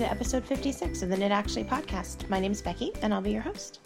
[0.00, 2.26] and to episode 56 of the Knit Actually podcast.
[2.30, 3.80] My name is Becky, and I'll be your host.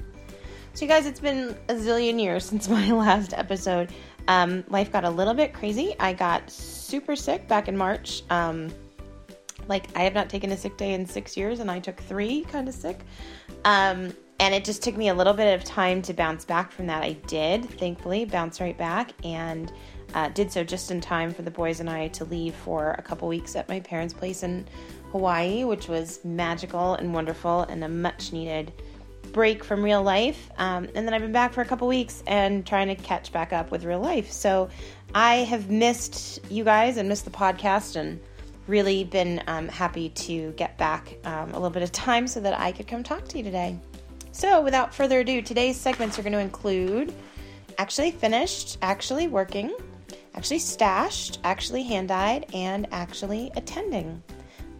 [0.72, 3.92] So, you guys, it's been a zillion years since my last episode.
[4.28, 5.96] Um, life got a little bit crazy.
[5.98, 8.22] I got super sick back in March.
[8.30, 8.72] Um,
[9.66, 12.42] like, I have not taken a sick day in six years, and I took three
[12.42, 13.00] kind of sick.
[13.64, 16.86] Um, and it just took me a little bit of time to bounce back from
[16.86, 17.02] that.
[17.02, 19.72] I did, thankfully, bounce right back and
[20.14, 23.02] uh, did so just in time for the boys and I to leave for a
[23.02, 24.66] couple weeks at my parents' place in
[25.14, 28.72] Hawaii, which was magical and wonderful and a much needed
[29.32, 30.50] break from real life.
[30.58, 33.52] Um, and then I've been back for a couple weeks and trying to catch back
[33.52, 34.32] up with real life.
[34.32, 34.70] So
[35.14, 38.20] I have missed you guys and missed the podcast and
[38.66, 42.58] really been um, happy to get back um, a little bit of time so that
[42.58, 43.78] I could come talk to you today.
[44.32, 47.14] So without further ado, today's segments are going to include
[47.78, 49.76] actually finished, actually working,
[50.34, 54.20] actually stashed, actually hand dyed, and actually attending.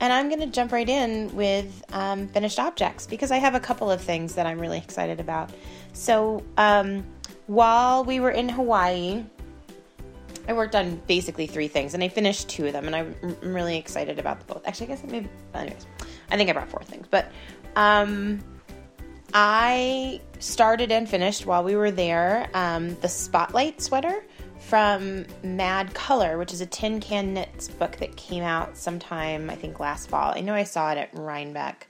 [0.04, 3.58] And I'm going to jump right in with um, finished objects because I have a
[3.58, 5.50] couple of things that I'm really excited about.
[5.94, 7.06] So, um,
[7.46, 9.24] while we were in Hawaii,
[10.46, 13.78] I worked on basically three things and I finished two of them, and I'm really
[13.78, 14.68] excited about both.
[14.68, 15.86] Actually, I guess I maybe, anyways,
[16.30, 17.32] I think I brought four things, but
[17.74, 18.40] um,
[19.36, 24.24] I started and finished while we were there um, the Spotlight sweater
[24.60, 29.56] from Mad Color, which is a Tin Can Knits book that came out sometime, I
[29.56, 30.32] think, last fall.
[30.36, 31.88] I know I saw it at Rhinebeck.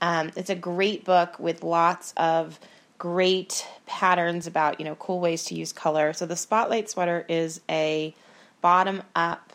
[0.00, 2.60] Um, it's a great book with lots of
[2.96, 6.12] great patterns about, you know, cool ways to use color.
[6.12, 8.14] So the Spotlight sweater is a
[8.60, 9.52] bottom up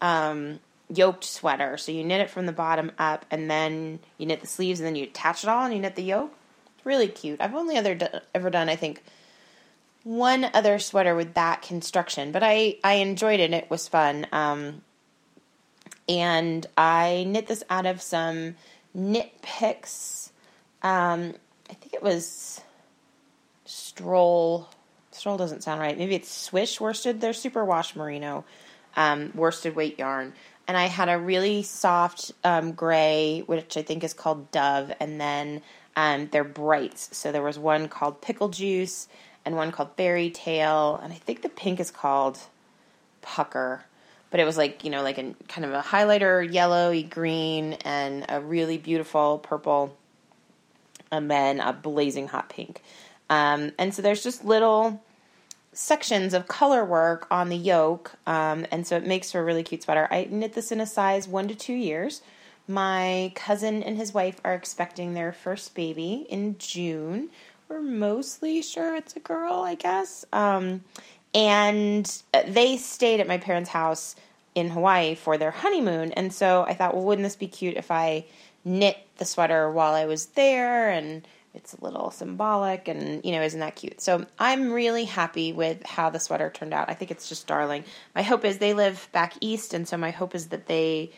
[0.00, 1.76] um, yoked sweater.
[1.76, 4.86] So you knit it from the bottom up and then you knit the sleeves and
[4.86, 6.32] then you attach it all and you knit the yoke.
[6.84, 7.40] Really cute.
[7.40, 9.02] I've only other ever done, I think,
[10.02, 13.52] one other sweater with that construction, but I, I enjoyed it.
[13.52, 14.26] It was fun.
[14.32, 14.82] Um,
[16.08, 18.56] and I knit this out of some
[18.94, 20.32] knit picks.
[20.82, 21.34] Um,
[21.68, 22.60] I think it was
[23.64, 24.68] Stroll.
[25.12, 25.96] Stroll doesn't sound right.
[25.96, 27.20] Maybe it's Swish worsted.
[27.20, 28.44] They're super wash merino
[28.96, 30.32] um, worsted weight yarn.
[30.66, 35.20] And I had a really soft um, gray, which I think is called Dove, and
[35.20, 35.62] then
[35.96, 37.16] um, they're brights.
[37.16, 39.08] So there was one called Pickle Juice
[39.44, 42.38] and one called Fairy Tale, and I think the pink is called
[43.22, 43.84] Pucker.
[44.30, 48.24] But it was like you know, like a kind of a highlighter yellowy green and
[48.28, 49.96] a really beautiful purple,
[51.10, 52.82] and then a blazing hot pink.
[53.28, 55.02] Um, and so there's just little
[55.72, 59.62] sections of color work on the yoke, um, and so it makes for a really
[59.62, 60.06] cute sweater.
[60.10, 62.22] I knit this in a size one to two years.
[62.70, 67.30] My cousin and his wife are expecting their first baby in June,
[67.68, 70.24] we're mostly sure it's a girl, I guess.
[70.32, 70.84] Um,
[71.34, 74.14] and they stayed at my parents' house
[74.54, 76.12] in Hawaii for their honeymoon.
[76.12, 78.24] And so I thought, well, wouldn't this be cute if I
[78.64, 80.90] knit the sweater while I was there?
[80.90, 84.00] And it's a little symbolic, and you know, isn't that cute?
[84.00, 86.88] So I'm really happy with how the sweater turned out.
[86.88, 87.82] I think it's just darling.
[88.14, 91.10] My hope is they live back east, and so my hope is that they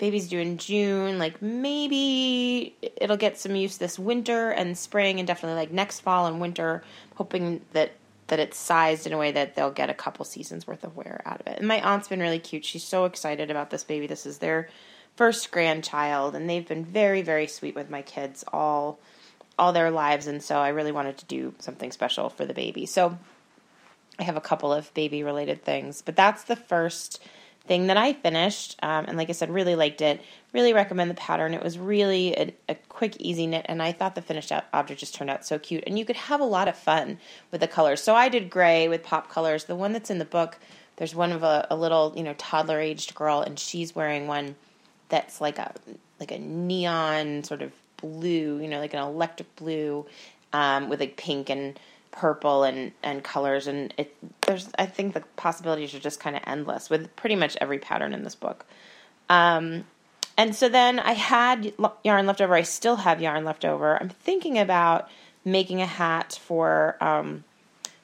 [0.00, 1.18] baby's due in June.
[1.18, 6.26] Like maybe it'll get some use this winter and spring, and definitely like next fall
[6.26, 6.82] and winter.
[7.14, 7.92] Hoping that
[8.26, 11.20] that it's sized in a way that they'll get a couple seasons worth of wear
[11.24, 11.58] out of it.
[11.58, 12.64] And my aunt's been really cute.
[12.64, 14.06] She's so excited about this baby.
[14.06, 14.68] This is their
[15.16, 18.98] first grandchild, and they've been very very sweet with my kids all
[19.58, 20.26] all their lives.
[20.26, 22.86] And so I really wanted to do something special for the baby.
[22.86, 23.18] So
[24.18, 27.22] I have a couple of baby related things, but that's the first
[27.66, 28.76] thing that I finished.
[28.82, 30.20] Um, and like I said, really liked it.
[30.52, 31.54] Really recommend the pattern.
[31.54, 35.14] It was really a, a, quick, easy knit, and I thought the finished object just
[35.14, 35.84] turned out so cute.
[35.86, 37.18] And you could have a lot of fun
[37.52, 38.02] with the colors.
[38.02, 39.64] So I did gray with pop colors.
[39.64, 40.58] The one that's in the book,
[40.96, 44.56] there's one of a, a little, you know, toddler aged girl, and she's wearing one
[45.08, 45.72] that's like a
[46.18, 50.06] like a neon sort of blue, you know, like an electric blue
[50.52, 51.78] um, with like pink and
[52.12, 56.42] purple and and colors and it there's I think the possibilities are just kind of
[56.44, 58.66] endless with pretty much every pattern in this book.
[59.28, 59.84] Um,
[60.36, 61.72] and so then I had
[62.02, 62.54] yarn left over.
[62.54, 64.00] I still have yarn left over.
[64.00, 65.08] I'm thinking about
[65.44, 67.44] making a hat for um,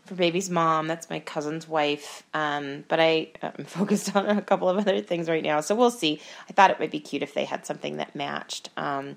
[0.04, 0.86] for baby's mom.
[0.86, 2.22] That's my cousin's wife.
[2.32, 5.90] Um, but I, I'm focused on a couple of other things right now, so we'll
[5.90, 6.20] see.
[6.48, 8.70] I thought it might be cute if they had something that matched.
[8.76, 9.16] Um,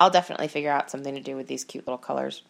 [0.00, 2.42] I'll definitely figure out something to do with these cute little colors.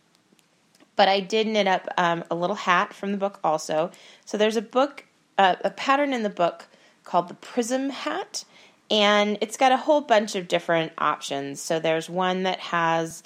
[0.99, 3.93] But I did knit up um, a little hat from the book also.
[4.25, 5.05] So there's a book,
[5.39, 6.67] uh, a pattern in the book
[7.05, 8.45] called the Prism Hat,
[8.91, 11.63] and it's got a whole bunch of different options.
[11.63, 13.23] So there's one that has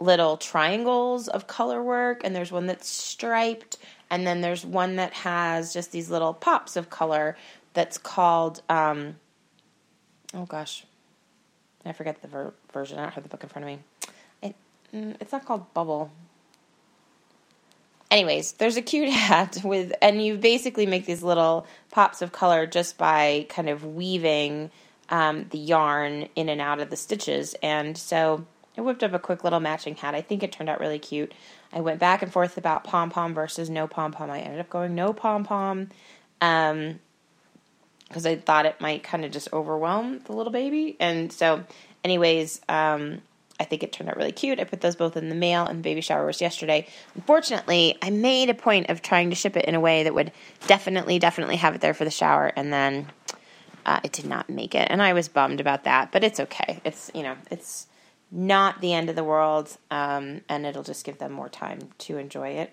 [0.00, 3.76] little triangles of color work, and there's one that's striped,
[4.08, 7.36] and then there's one that has just these little pops of color
[7.74, 9.16] that's called, um,
[10.32, 10.86] oh gosh,
[11.84, 12.98] I forget the ver- version.
[12.98, 13.78] I don't have the book in front of me.
[14.40, 14.56] It,
[14.94, 16.10] mm, it's not called Bubble.
[18.12, 22.66] Anyways, there's a cute hat with, and you basically make these little pops of color
[22.66, 24.70] just by kind of weaving
[25.08, 27.56] um, the yarn in and out of the stitches.
[27.62, 28.44] And so
[28.76, 30.14] I whipped up a quick little matching hat.
[30.14, 31.32] I think it turned out really cute.
[31.72, 34.30] I went back and forth about pom pom versus no pom pom.
[34.30, 35.88] I ended up going no pom pom.
[36.42, 37.00] Um,
[38.08, 40.98] because I thought it might kind of just overwhelm the little baby.
[41.00, 41.64] And so,
[42.04, 43.22] anyways, um,
[43.62, 44.58] I think it turned out really cute.
[44.58, 46.86] I put those both in the mail, and the baby shower was yesterday.
[47.14, 50.32] Unfortunately, I made a point of trying to ship it in a way that would
[50.66, 53.06] definitely, definitely have it there for the shower, and then
[53.86, 56.10] uh, it did not make it, and I was bummed about that.
[56.10, 56.80] But it's okay.
[56.84, 57.86] It's you know, it's
[58.32, 62.18] not the end of the world, um, and it'll just give them more time to
[62.18, 62.72] enjoy it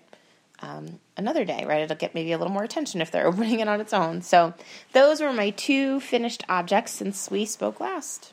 [0.62, 1.82] um, another day, right?
[1.82, 4.22] It'll get maybe a little more attention if they're opening it on its own.
[4.22, 4.54] So,
[4.92, 8.32] those were my two finished objects since we spoke last.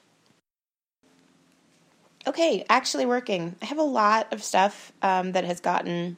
[2.28, 3.56] Okay, actually working.
[3.62, 6.18] I have a lot of stuff um, that has gotten,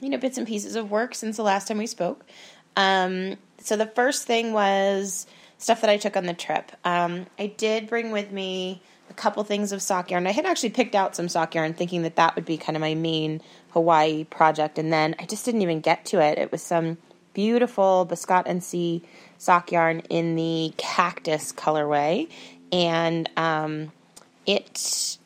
[0.00, 2.24] you know, bits and pieces of work since the last time we spoke.
[2.76, 5.28] Um, so, the first thing was
[5.58, 6.72] stuff that I took on the trip.
[6.84, 10.26] Um, I did bring with me a couple things of sock yarn.
[10.26, 12.80] I had actually picked out some sock yarn thinking that that would be kind of
[12.80, 13.40] my main
[13.70, 16.38] Hawaii project, and then I just didn't even get to it.
[16.38, 16.98] It was some
[17.34, 19.02] beautiful Biscotte NC
[19.38, 22.28] sock yarn in the cactus colorway,
[22.72, 23.92] and um,
[24.46, 25.18] it,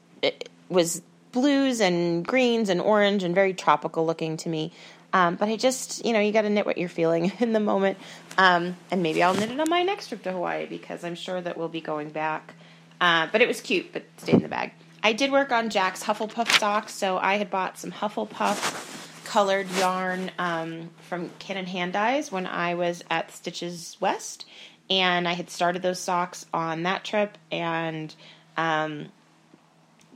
[0.68, 1.02] was
[1.32, 4.72] blues and greens and orange and very tropical looking to me.
[5.12, 7.60] Um, but I just, you know, you got to knit what you're feeling in the
[7.60, 7.98] moment.
[8.36, 11.40] Um, and maybe I'll knit it on my next trip to Hawaii because I'm sure
[11.40, 12.54] that we'll be going back.
[13.00, 14.72] Uh, but it was cute, but stayed in the bag.
[15.02, 20.30] I did work on Jack's Hufflepuff socks, so I had bought some Hufflepuff colored yarn
[20.38, 24.46] um, from Canon Hand Dyes when I was at Stitches West,
[24.88, 28.14] and I had started those socks on that trip and
[28.56, 29.08] um,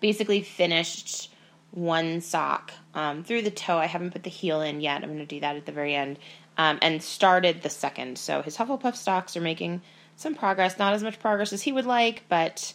[0.00, 1.30] basically finished
[1.70, 3.76] one sock um, through the toe.
[3.76, 5.02] I haven't put the heel in yet.
[5.02, 6.18] I'm going to do that at the very end,
[6.56, 8.18] um, and started the second.
[8.18, 9.82] So his Hufflepuff socks are making
[10.16, 12.72] some progress, not as much progress as he would like, but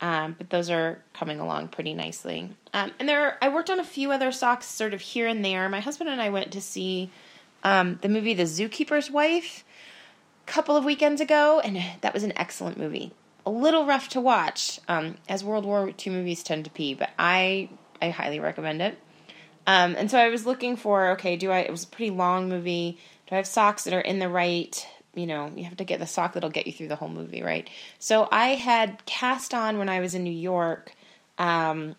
[0.00, 2.50] um, but those are coming along pretty nicely.
[2.74, 5.68] Um, and there, I worked on a few other socks, sort of here and there.
[5.68, 7.10] My husband and I went to see
[7.64, 9.64] um, the movie The Zookeeper's Wife
[10.46, 13.12] a couple of weekends ago, and that was an excellent movie.
[13.46, 17.10] A little rough to watch, um, as World War II movies tend to be, but
[17.18, 17.70] I
[18.02, 18.98] I highly recommend it.
[19.66, 21.60] Um, and so I was looking for okay, do I?
[21.60, 22.98] It was a pretty long movie.
[23.26, 25.98] Do I have socks that are in the right you know, you have to get
[25.98, 27.68] the sock that'll get you through the whole movie, right?
[27.98, 30.92] So I had cast on when I was in New York
[31.38, 31.96] um,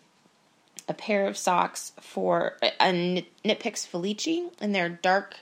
[0.88, 5.36] a pair of socks for a Knit Picks Felici, and they're dark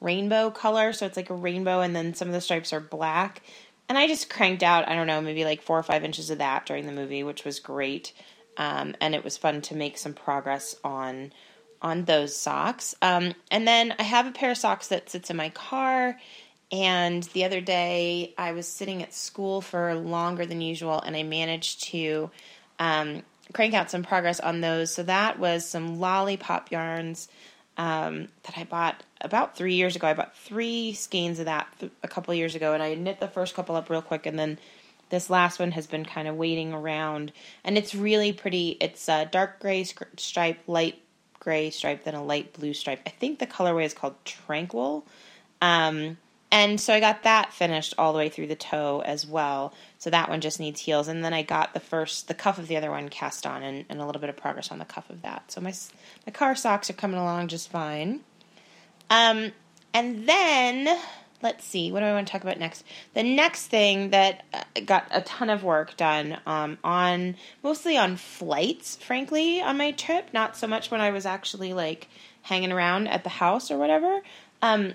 [0.00, 3.42] rainbow color, so it's like a rainbow, and then some of the stripes are black.
[3.88, 6.38] And I just cranked out, I don't know, maybe like four or five inches of
[6.38, 8.12] that during the movie, which was great.
[8.56, 11.32] Um, and it was fun to make some progress on
[11.80, 12.96] on those socks.
[13.00, 16.18] Um, and then I have a pair of socks that sits in my car
[16.70, 21.22] and the other day, I was sitting at school for longer than usual, and I
[21.22, 22.30] managed to
[22.78, 23.22] um,
[23.54, 24.92] crank out some progress on those.
[24.92, 27.28] So that was some lollipop yarns
[27.78, 30.06] um, that I bought about three years ago.
[30.06, 31.68] I bought three skeins of that
[32.02, 34.58] a couple years ago, and I knit the first couple up real quick, and then
[35.10, 37.32] this last one has been kind of waiting around,
[37.64, 38.76] and it's really pretty.
[38.80, 39.84] It's a dark gray
[40.16, 41.00] stripe, light
[41.40, 43.00] gray stripe, then a light blue stripe.
[43.06, 45.06] I think the colorway is called Tranquil.
[45.60, 46.18] Um,
[46.50, 49.74] and so I got that finished all the way through the toe as well.
[49.98, 51.08] So that one just needs heels.
[51.08, 53.84] And then I got the first, the cuff of the other one cast on and,
[53.88, 55.50] and a little bit of progress on the cuff of that.
[55.52, 55.74] So my,
[56.26, 58.20] my car socks are coming along just fine.
[59.10, 59.52] Um,
[59.94, 60.98] and then,
[61.42, 62.84] let's see, what do I want to talk about next?
[63.14, 68.16] The next thing that uh, got a ton of work done um, on, mostly on
[68.16, 70.28] flights, frankly, on my trip.
[70.32, 72.08] Not so much when I was actually like
[72.42, 74.20] hanging around at the house or whatever.
[74.62, 74.94] Um,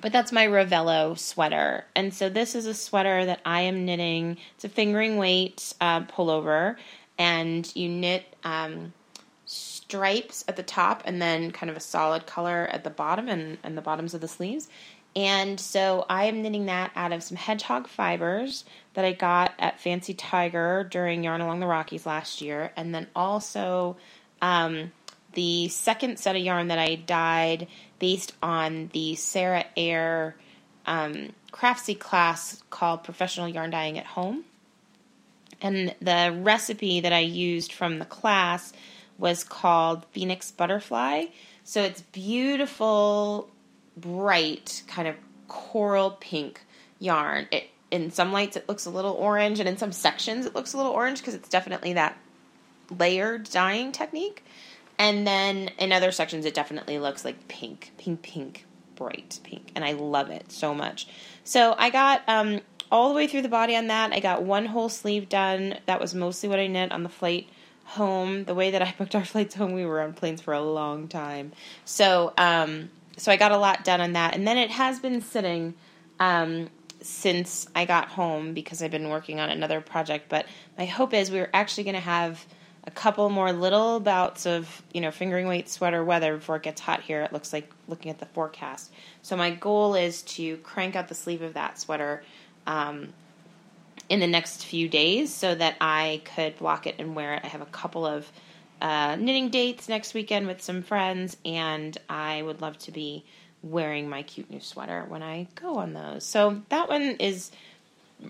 [0.00, 1.84] but that's my Ravello sweater.
[1.94, 4.38] And so this is a sweater that I am knitting.
[4.54, 6.76] It's a fingering weight uh, pullover,
[7.18, 8.94] and you knit um,
[9.90, 13.58] stripes at the top and then kind of a solid color at the bottom and,
[13.64, 14.68] and the bottoms of the sleeves.
[15.16, 19.80] And so I am knitting that out of some hedgehog fibers that I got at
[19.80, 23.96] Fancy Tiger during Yarn Along the Rockies last year, and then also
[24.40, 24.92] um,
[25.32, 27.66] the second set of yarn that I dyed
[27.98, 30.36] based on the Sarah Eyre
[30.86, 34.44] um, Craftsy class called Professional Yarn Dyeing at Home.
[35.60, 38.72] And the recipe that I used from the class
[39.20, 41.26] was called Phoenix Butterfly.
[41.62, 43.50] So it's beautiful,
[43.96, 45.14] bright, kind of
[45.46, 46.62] coral pink
[46.98, 47.46] yarn.
[47.52, 50.72] It in some lights it looks a little orange, and in some sections it looks
[50.72, 52.16] a little orange because it's definitely that
[52.98, 54.44] layered dyeing technique.
[54.98, 59.84] And then in other sections, it definitely looks like pink, pink, pink, bright pink, and
[59.84, 61.08] I love it so much.
[61.42, 62.60] So I got um,
[62.90, 64.12] all the way through the body on that.
[64.12, 65.78] I got one whole sleeve done.
[65.86, 67.48] That was mostly what I knit on the flight
[67.90, 68.44] home.
[68.44, 71.08] The way that I booked our flights home, we were on planes for a long
[71.08, 71.52] time.
[71.84, 75.20] So, um, so I got a lot done on that, and then it has been
[75.20, 75.74] sitting
[76.18, 76.70] um,
[77.02, 80.28] since I got home because I've been working on another project.
[80.28, 80.46] But
[80.78, 82.44] my hope is we're actually going to have
[82.84, 86.80] a couple more little bouts of you know fingering weight sweater weather before it gets
[86.80, 87.22] hot here.
[87.22, 88.90] It looks like looking at the forecast.
[89.22, 92.22] So my goal is to crank out the sleeve of that sweater
[92.66, 93.12] um,
[94.10, 97.42] in the next few days so that I could block it and wear it.
[97.44, 98.30] I have a couple of
[98.82, 103.24] uh, knitting dates next weekend with some friends, and I would love to be
[103.62, 106.24] wearing my cute new sweater when I go on those.
[106.24, 107.52] So that one is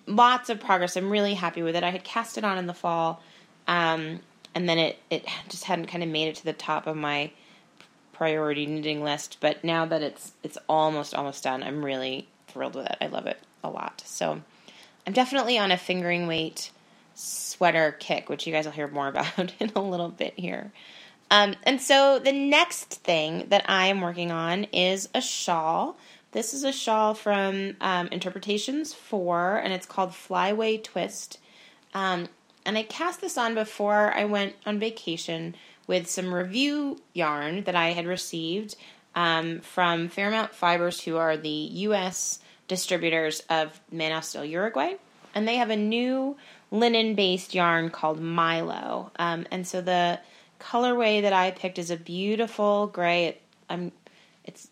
[0.06, 0.96] lots of progress.
[0.96, 1.82] I'm really happy with it.
[1.82, 3.22] I had cast it on in the fall,
[3.66, 4.20] um,
[4.54, 7.30] and then it it just hadn't kind of made it to the top of my
[8.12, 9.38] priority knitting list.
[9.40, 12.99] But now that it's it's almost almost done, I'm really thrilled with it.
[13.00, 14.02] I love it a lot.
[14.04, 14.42] So
[15.07, 16.71] I'm definitely on a fingering weight
[17.14, 20.73] sweater kick, which you guys will hear more about in a little bit here.
[21.30, 25.97] Um, and so the next thing that I am working on is a shawl.
[26.33, 31.38] This is a shawl from um, Interpretations 4, and it's called Flyway Twist.
[31.95, 32.28] Um,
[32.64, 35.54] and I cast this on before I went on vacation
[35.87, 38.76] with some review yarn that I had received
[39.14, 42.38] um, from Fairmount Fibers, who are the U.S.
[42.70, 44.94] distributors of Manos del Uruguay.
[45.34, 46.36] And they have a new
[46.70, 49.10] linen based yarn called Milo.
[49.16, 50.20] Um, and so the
[50.60, 53.26] colorway that I picked is a beautiful gray.
[53.26, 53.92] It, I'm,
[54.44, 54.68] it's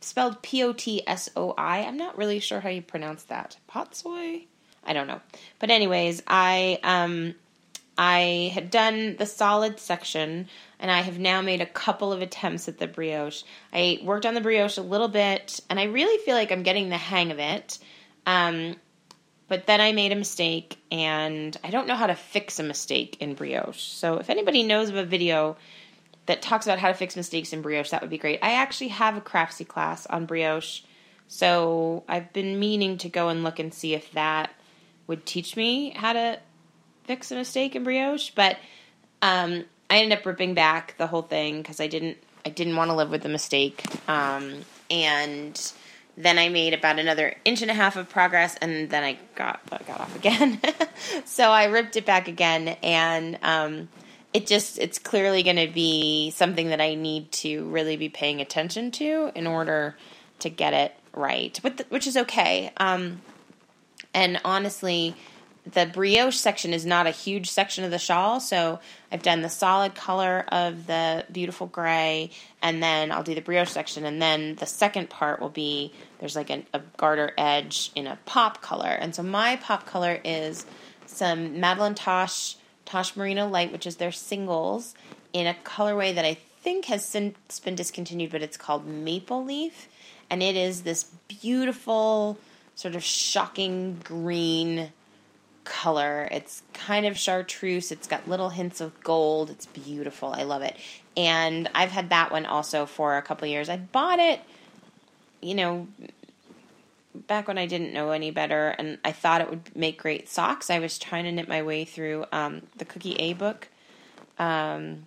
[0.00, 1.80] spelled P O T S O I.
[1.80, 3.56] I'm not really sure how you pronounce that.
[3.68, 4.44] Potsoy?
[4.84, 5.20] I don't know.
[5.58, 7.34] But anyways, I um
[7.96, 10.48] I had done the solid section
[10.80, 13.42] and I have now made a couple of attempts at the brioche.
[13.72, 16.88] I worked on the brioche a little bit and I really feel like I'm getting
[16.88, 17.78] the hang of it.
[18.26, 18.76] Um,
[19.48, 23.16] but then I made a mistake and I don't know how to fix a mistake
[23.20, 23.80] in brioche.
[23.80, 25.56] So if anybody knows of a video
[26.26, 28.38] that talks about how to fix mistakes in brioche, that would be great.
[28.42, 30.82] I actually have a craftsy class on brioche.
[31.26, 34.50] So I've been meaning to go and look and see if that
[35.06, 36.38] would teach me how to
[37.04, 38.58] fix a mistake in brioche, but
[39.22, 42.90] um, I ended up ripping back the whole thing because I didn't I didn't want
[42.90, 43.84] to live with the mistake.
[44.08, 45.72] Um, and
[46.16, 49.60] then I made about another inch and a half of progress, and then I got
[49.86, 50.60] got off again.
[51.24, 53.88] so I ripped it back again, and um,
[54.32, 58.40] it just it's clearly going to be something that I need to really be paying
[58.40, 59.96] attention to in order
[60.40, 62.72] to get it right, the, which is okay.
[62.76, 63.22] Um,
[64.14, 65.14] and honestly,
[65.72, 69.48] the brioche section is not a huge section of the shawl, so I've done the
[69.48, 72.30] solid color of the beautiful gray,
[72.62, 76.36] and then I'll do the brioche section, and then the second part will be there's
[76.36, 80.64] like a, a garter edge in a pop color, and so my pop color is
[81.06, 84.94] some Madeline Tosh Tosh Merino Light, which is their singles,
[85.32, 89.88] in a colorway that I think has since been discontinued, but it's called Maple Leaf,
[90.30, 92.38] and it is this beautiful
[92.74, 94.92] sort of shocking green
[95.68, 96.28] color.
[96.32, 97.92] It's kind of chartreuse.
[97.92, 99.50] It's got little hints of gold.
[99.50, 100.30] It's beautiful.
[100.30, 100.76] I love it.
[101.16, 103.68] And I've had that one also for a couple years.
[103.68, 104.40] I bought it,
[105.42, 105.86] you know,
[107.14, 110.70] back when I didn't know any better, and I thought it would make great socks.
[110.70, 113.68] I was trying to knit my way through um, the Cookie A book.
[114.38, 115.06] Um,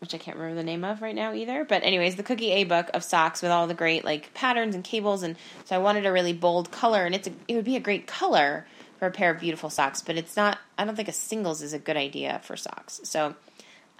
[0.00, 1.64] which I can't remember the name of right now either.
[1.64, 4.84] But anyways, the Cookie A book of socks with all the great like patterns and
[4.84, 7.76] cables, and so I wanted a really bold color, and it's a, it would be
[7.76, 8.66] a great color
[8.98, 10.58] for a pair of beautiful socks, but it's not.
[10.76, 13.00] I don't think a singles is a good idea for socks.
[13.04, 13.34] So.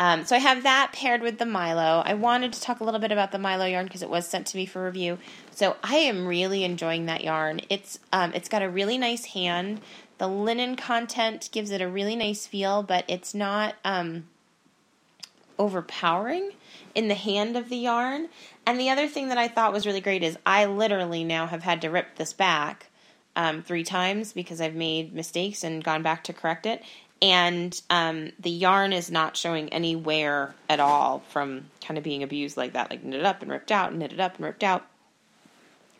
[0.01, 2.05] Um, so I have that paired with the Milo.
[2.07, 4.47] I wanted to talk a little bit about the Milo yarn because it was sent
[4.47, 5.19] to me for review.
[5.51, 7.63] So I am really enjoying that yarn.
[7.69, 9.81] It's um, it's got a really nice hand.
[10.19, 14.29] The linen content gives it a really nice feel, but it's not um,
[15.59, 16.53] overpowering
[16.95, 18.29] in the hand of the yarn.
[18.67, 21.63] And the other thing that I thought was really great is I literally now have
[21.63, 22.87] had to rip this back
[23.37, 26.83] um, three times because I've made mistakes and gone back to correct it.
[27.21, 32.23] And um, the yarn is not showing any wear at all from kind of being
[32.23, 34.87] abused like that, like knitted up and ripped out, and knitted up and ripped out.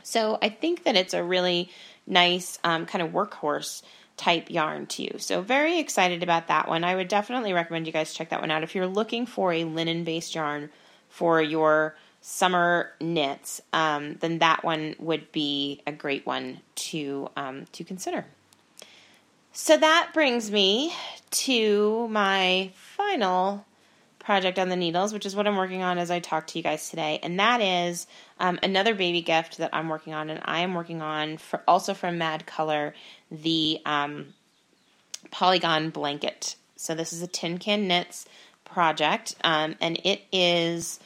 [0.03, 1.71] So I think that it's a really
[2.07, 3.83] nice um, kind of workhorse
[4.19, 5.13] type yarn too.
[5.17, 6.85] So very excited about that one.
[6.85, 9.65] I would definitely recommend you guys check that one out if you're looking for a
[9.65, 10.69] linen based yarn
[11.09, 17.65] for your summer knits, um, then that one would be a great one to um,
[17.73, 18.27] to consider.
[19.53, 20.93] So that brings me
[21.31, 23.65] to my final
[24.19, 26.63] project on the needles, which is what I'm working on as I talk to you
[26.63, 28.07] guys today, and that is
[28.39, 31.95] um, another baby gift that I'm working on, and I am working on for, also
[31.95, 32.95] from Mad Color
[33.31, 34.35] the um,
[35.31, 36.57] polygon blanket.
[36.77, 38.27] So this is a Tin Can Knits
[38.65, 41.01] project, um, and it is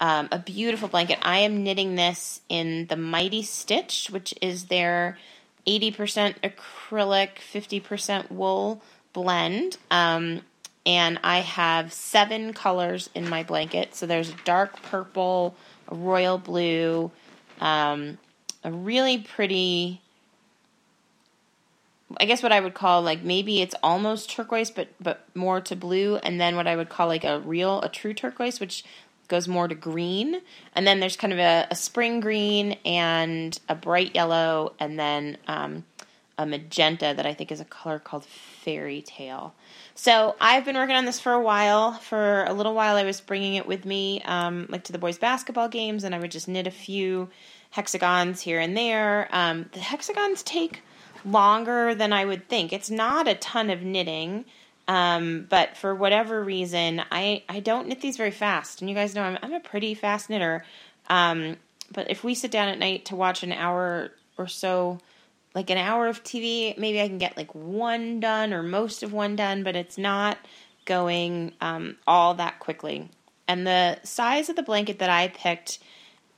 [0.00, 1.18] um, a beautiful blanket.
[1.22, 5.18] I am knitting this in the Mighty Stitch, which is their
[5.66, 8.82] 80% acrylic, 50% wool
[9.12, 9.76] blend.
[9.90, 10.42] Um,
[10.86, 13.94] and I have seven colors in my blanket.
[13.94, 15.54] So there's a dark purple,
[15.90, 17.10] royal blue,
[17.60, 18.16] um,
[18.64, 20.00] a really pretty
[22.16, 25.76] I guess what I would call like maybe it's almost turquoise, but but more to
[25.76, 28.84] blue, and then what I would call like a real a true turquoise, which
[29.28, 30.40] goes more to green,
[30.74, 35.36] and then there's kind of a, a spring green and a bright yellow, and then
[35.46, 35.84] um,
[36.38, 39.54] a magenta that I think is a color called fairy tale.
[39.94, 41.92] So I've been working on this for a while.
[41.92, 45.18] For a little while, I was bringing it with me, um, like to the boys'
[45.18, 47.28] basketball games, and I would just knit a few
[47.70, 49.28] hexagons here and there.
[49.30, 50.80] Um, the hexagons take
[51.24, 52.72] longer than I would think.
[52.72, 54.44] It's not a ton of knitting,
[54.86, 58.80] um, but for whatever reason, I, I don't knit these very fast.
[58.80, 60.64] And you guys know I'm, I'm a pretty fast knitter.
[61.08, 61.56] Um,
[61.92, 64.98] but if we sit down at night to watch an hour or so,
[65.54, 69.12] like an hour of TV, maybe I can get like one done or most of
[69.12, 70.38] one done, but it's not
[70.84, 73.10] going um, all that quickly.
[73.46, 75.78] And the size of the blanket that I picked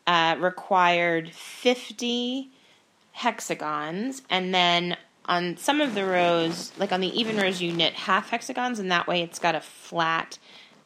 [0.07, 2.51] uh, required 50
[3.21, 4.97] hexagons, and then
[5.27, 8.91] on some of the rows, like on the even rows, you knit half hexagons, and
[8.91, 10.39] that way it's got a flat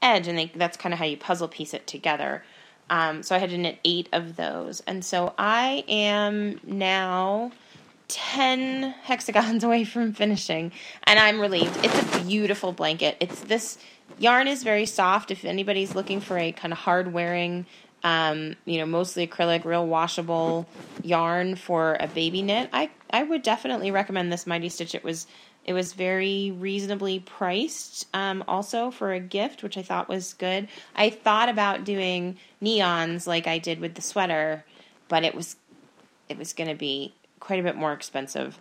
[0.03, 2.43] edge, and they, that's kind of how you puzzle piece it together.
[2.91, 7.53] Um, so I had to knit eight of those, and so I am now
[8.09, 10.73] 10 hexagons away from finishing,
[11.05, 11.85] and I'm relieved.
[11.85, 13.17] It's a beautiful blanket.
[13.21, 13.79] It's this
[14.19, 15.31] yarn is very soft.
[15.31, 17.67] If anybody's looking for a kind of hard wearing
[18.05, 20.69] um, you know, mostly acrylic, real washable
[21.03, 24.95] yarn for a baby knit, I I would definitely recommend this Mighty Stitch.
[24.95, 25.27] It was
[25.65, 30.69] it was very reasonably priced, um, also for a gift, which I thought was good.
[30.95, 34.67] I thought about doing neons like I did with the sweater,
[35.09, 35.57] but it was
[36.29, 38.59] it was going to be quite a bit more expensive.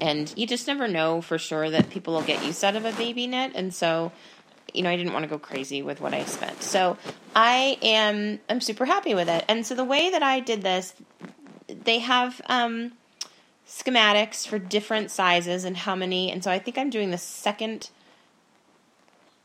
[0.00, 2.92] And you just never know for sure that people will get use out of a
[2.92, 4.10] baby knit, and so
[4.72, 6.62] you know, I didn't want to go crazy with what I spent.
[6.62, 6.96] So
[7.34, 9.44] I am I'm super happy with it.
[9.48, 10.94] And so the way that I did this,
[11.68, 12.92] they have um,
[13.68, 16.30] schematics for different sizes and how many.
[16.30, 17.90] And so I think I'm doing the second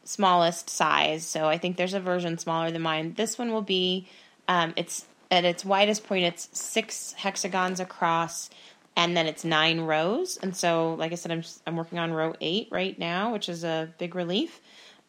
[0.04, 1.26] smallest size.
[1.26, 3.14] So I think there's a version smaller than mine.
[3.16, 4.08] This one will be
[4.48, 6.26] um, it's at its widest point.
[6.26, 8.50] It's six hexagons across
[8.96, 10.38] and then it's nine rows.
[10.38, 13.64] And so, like I said, I'm I'm working on row eight right now, which is
[13.64, 14.60] a big relief.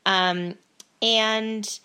[0.07, 0.57] Um,
[1.03, 1.81] and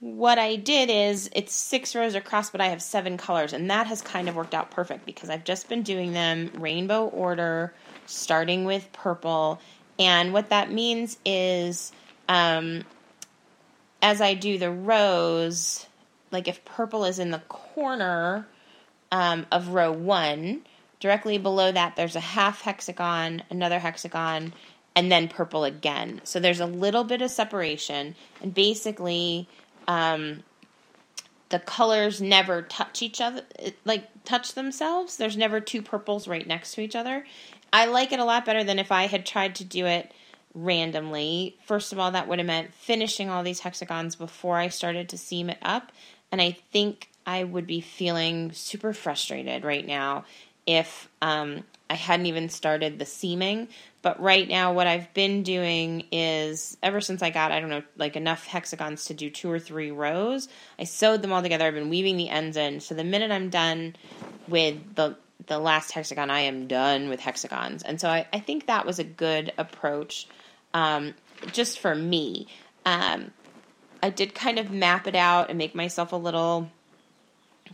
[0.00, 3.86] what I did is it's six rows across, but I have seven colors, and that
[3.86, 7.72] has kind of worked out perfect because I've just been doing them rainbow order,
[8.06, 9.60] starting with purple.
[9.98, 11.92] And what that means is,
[12.28, 12.82] um,
[14.02, 15.86] as I do the rows,
[16.32, 18.48] like if purple is in the corner
[19.12, 20.62] um, of row one,
[20.98, 24.52] directly below that there's a half hexagon, another hexagon,
[24.94, 26.20] and then purple again.
[26.24, 29.48] So there's a little bit of separation, and basically,
[29.88, 30.42] um,
[31.48, 33.42] the colors never touch each other,
[33.84, 35.16] like touch themselves.
[35.16, 37.26] There's never two purples right next to each other.
[37.72, 40.12] I like it a lot better than if I had tried to do it
[40.54, 41.56] randomly.
[41.64, 45.18] First of all, that would have meant finishing all these hexagons before I started to
[45.18, 45.92] seam it up,
[46.30, 50.24] and I think I would be feeling super frustrated right now
[50.66, 53.68] if um, I hadn't even started the seaming.
[54.00, 57.82] But right now, what I've been doing is ever since I got, I don't know,
[57.98, 61.66] like enough hexagons to do two or three rows, I sewed them all together.
[61.66, 62.80] I've been weaving the ends in.
[62.80, 63.94] So the minute I'm done
[64.48, 67.82] with the the last hexagon, I am done with hexagons.
[67.82, 70.28] And so I, I think that was a good approach
[70.72, 71.14] um,
[71.50, 72.46] just for me.
[72.86, 73.32] Um,
[74.02, 76.70] I did kind of map it out and make myself a little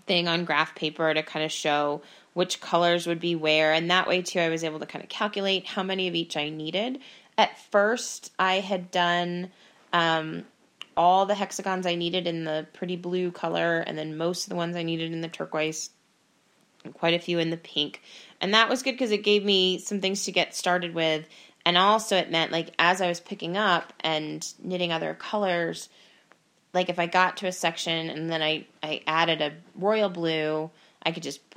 [0.07, 2.03] thing on graph paper to kind of show
[2.35, 3.73] which colors would be where.
[3.73, 6.37] And that way, too, I was able to kind of calculate how many of each
[6.37, 7.01] I needed.
[7.37, 9.51] At first, I had done
[9.93, 10.45] um,
[10.97, 14.57] all the hexagons I needed in the pretty blue color, and then most of the
[14.57, 15.91] ones I needed in the turquoise,
[16.85, 18.03] and quite a few in the pink.
[18.41, 21.27] And that was good because it gave me some things to get started with.
[21.65, 25.89] And also, it meant like as I was picking up and knitting other colors,
[26.73, 30.71] like if I got to a section and then I, I added a royal blue,
[31.03, 31.48] I could just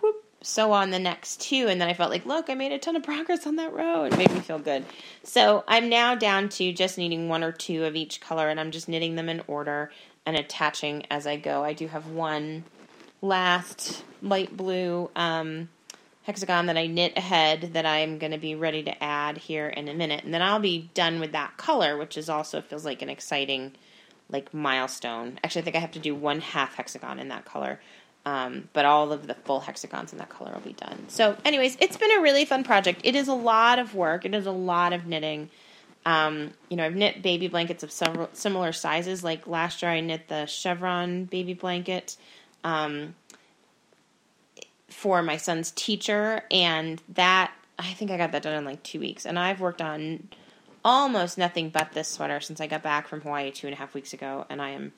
[0.41, 1.67] sew on the next two.
[1.67, 4.03] And then I felt like, look, I made a ton of progress on that row.
[4.03, 4.85] It made me feel good.
[5.23, 8.71] So I'm now down to just needing one or two of each color and I'm
[8.71, 9.91] just knitting them in order
[10.25, 11.63] and attaching as I go.
[11.63, 12.63] I do have one
[13.21, 15.69] last light blue um,
[16.23, 19.87] hexagon that I knit ahead that I'm going to be ready to add here in
[19.87, 20.23] a minute.
[20.23, 23.73] And then I'll be done with that color, which is also feels like an exciting
[24.29, 25.39] like milestone.
[25.43, 27.79] Actually, I think I have to do one half hexagon in that color.
[28.23, 31.05] Um, but all of the full hexagons in that color will be done.
[31.07, 33.01] So, anyways, it's been a really fun project.
[33.03, 34.25] It is a lot of work.
[34.25, 35.49] It is a lot of knitting.
[36.05, 39.23] Um, you know, I've knit baby blankets of several similar sizes.
[39.23, 42.15] Like last year, I knit the chevron baby blanket
[42.63, 43.15] um,
[44.87, 48.99] for my son's teacher, and that I think I got that done in like two
[48.99, 49.25] weeks.
[49.25, 50.29] And I've worked on
[50.83, 53.93] almost nothing but this sweater since I got back from Hawaii two and a half
[53.93, 54.93] weeks ago, and I am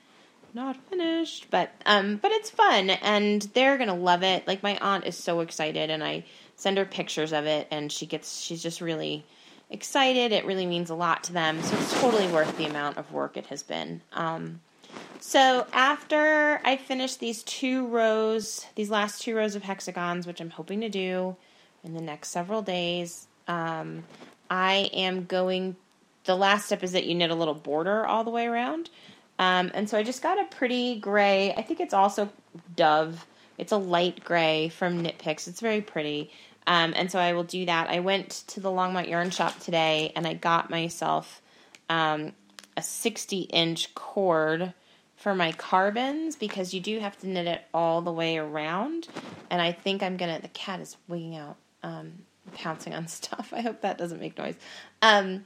[0.54, 1.48] not finished.
[1.50, 4.48] But um, but it's fun, and they're gonna love it.
[4.48, 6.24] Like my aunt is so excited, and I
[6.56, 9.26] send her pictures of it, and she gets she's just really
[9.70, 10.32] excited.
[10.32, 13.38] It really means a lot to them, so it's totally worth the amount of work
[13.38, 14.02] it has been.
[14.14, 14.62] Um,
[15.20, 20.52] so after I finish these two rows, these last two rows of hexagons, which I'm
[20.52, 21.36] hoping to do
[21.84, 24.04] in the next several days, um,
[24.50, 25.76] I am going.
[26.26, 28.90] The last step is that you knit a little border all the way around.
[29.40, 31.54] Um, and so I just got a pretty gray.
[31.54, 32.30] I think it's also
[32.76, 33.26] Dove.
[33.58, 35.48] It's a light gray from Knit Picks.
[35.48, 36.32] It's very pretty.
[36.66, 37.90] Um, and so I will do that.
[37.90, 41.42] I went to the Longmont Yarn Shop today and I got myself
[41.90, 42.34] um,
[42.78, 44.74] a 60 inch cord
[45.18, 49.08] for my carbons because you do have to knit it all the way around.
[49.50, 50.40] And I think I'm gonna.
[50.42, 51.58] The cat is wigging out.
[51.82, 52.14] Um,
[52.54, 53.54] pouncing on stuff.
[53.54, 54.56] I hope that doesn't make noise.
[55.02, 55.44] Um,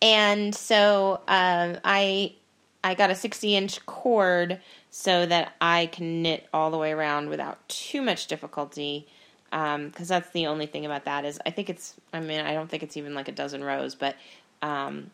[0.00, 2.34] and so uh, I
[2.84, 7.28] I got a 60 inch cord so that I can knit all the way around
[7.28, 9.06] without too much difficulty.
[9.50, 12.54] Because um, that's the only thing about that is I think it's I mean I
[12.54, 14.16] don't think it's even like a dozen rows, but
[14.62, 15.10] um,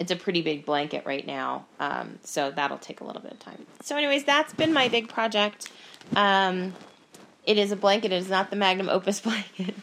[0.00, 3.38] it's a pretty big blanket right now, um, so that'll take a little bit of
[3.38, 3.66] time.
[3.82, 5.70] So, anyways, that's been my big project.
[6.16, 6.74] Um,
[7.44, 8.12] it is a blanket.
[8.12, 9.74] It is not the magnum opus blanket.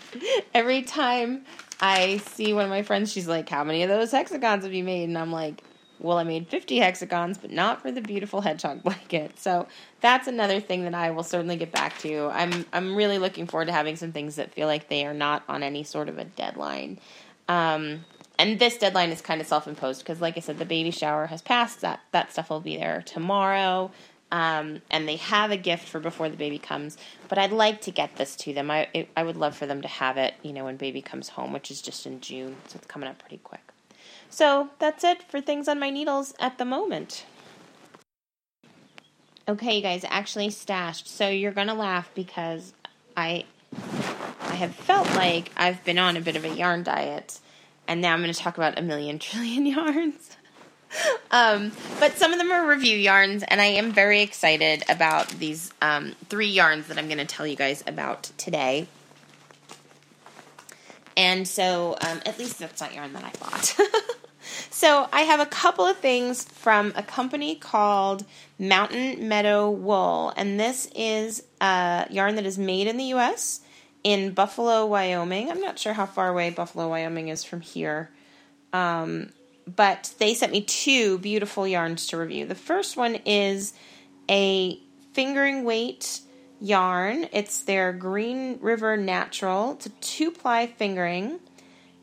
[0.54, 1.46] Every time
[1.80, 4.84] I see one of my friends, she's like, "How many of those hexagons have you
[4.84, 5.64] made?" And I'm like,
[6.00, 9.68] "Well, I made 50 hexagons, but not for the beautiful hedgehog blanket." So
[10.02, 12.28] that's another thing that I will certainly get back to.
[12.28, 15.44] I'm I'm really looking forward to having some things that feel like they are not
[15.48, 17.00] on any sort of a deadline.
[17.48, 18.06] Um,
[18.40, 21.42] and this deadline is kind of self-imposed because, like I said, the baby shower has
[21.42, 21.82] passed.
[21.82, 23.92] That that stuff will be there tomorrow.
[24.32, 26.98] Um, and they have a gift for before the baby comes.
[27.28, 28.72] But I'd like to get this to them.
[28.72, 31.30] I it, I would love for them to have it, you know, when baby comes
[31.30, 33.69] home, which is just in June, so it's coming up pretty quick.
[34.30, 37.26] So that's it for things on my needles at the moment.
[39.48, 41.08] Okay, you guys, actually stashed.
[41.08, 42.74] So you're gonna laugh because
[43.18, 43.46] I
[44.42, 47.40] I have felt like I've been on a bit of a yarn diet,
[47.88, 50.38] and now I'm going to talk about a million trillion yarns
[51.32, 55.72] um, but some of them are review yarns, and I am very excited about these
[55.82, 58.88] um, three yarns that I'm going to tell you guys about today.
[61.16, 63.78] And so, um, at least that's not yarn that I bought.
[64.70, 68.26] so, I have a couple of things from a company called
[68.58, 73.62] Mountain Meadow Wool, and this is a yarn that is made in the U.S.
[74.04, 75.50] in Buffalo, Wyoming.
[75.50, 78.12] I'm not sure how far away Buffalo, Wyoming is from here.
[78.74, 79.32] Um,
[79.76, 82.46] but they sent me two beautiful yarns to review.
[82.46, 83.74] The first one is
[84.30, 84.80] a
[85.14, 86.22] fingering weight
[86.60, 87.28] yarn.
[87.32, 89.74] It's their Green River Natural.
[89.74, 91.40] It's a two ply fingering,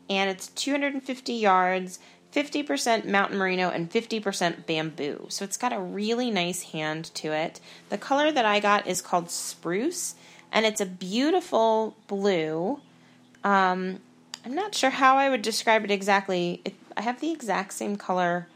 [0.09, 1.99] and it's 250 yards,
[2.37, 5.25] 50% mountain merino, and 50% bamboo.
[5.29, 7.59] So it's got a really nice hand to it.
[7.89, 10.13] The color that I got is called Spruce,
[10.51, 12.79] and it's a beautiful blue.
[13.43, 14.01] Um,
[14.45, 16.61] I'm not sure how I would describe it exactly.
[16.63, 18.47] It, I have the exact same color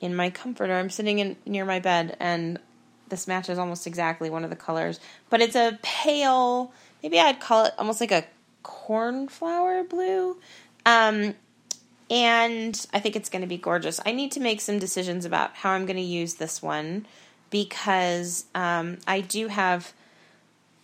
[0.00, 0.74] in my comforter.
[0.74, 2.58] I'm sitting in near my bed, and
[3.08, 4.98] this matches almost exactly one of the colors.
[5.30, 6.72] But it's a pale,
[7.04, 8.24] maybe I'd call it almost like a
[8.64, 10.38] cornflower blue.
[10.84, 11.34] Um,
[12.12, 13.98] and I think it's going to be gorgeous.
[14.04, 17.06] I need to make some decisions about how I'm going to use this one
[17.48, 19.94] because um, I do have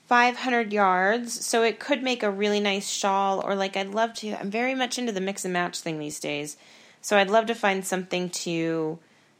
[0.06, 4.40] 500 yards, so it could make a really nice shawl, or like I'd love to.
[4.40, 6.56] I'm very much into the mix and match thing these days.
[7.02, 8.50] So I'd love to find something to,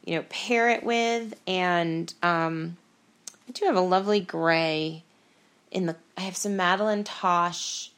[0.05, 1.33] you know, pair it with.
[1.47, 2.77] And um,
[3.47, 5.03] I do have a lovely gray
[5.71, 5.95] in the.
[6.15, 7.91] I have some Madeline Tosh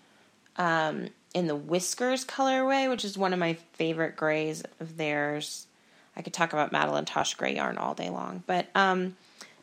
[0.56, 5.68] um, in the Whiskers colorway, which is one of my favorite grays of theirs.
[6.16, 9.16] I could talk about Madeline Tosh gray yarn all day long, but um,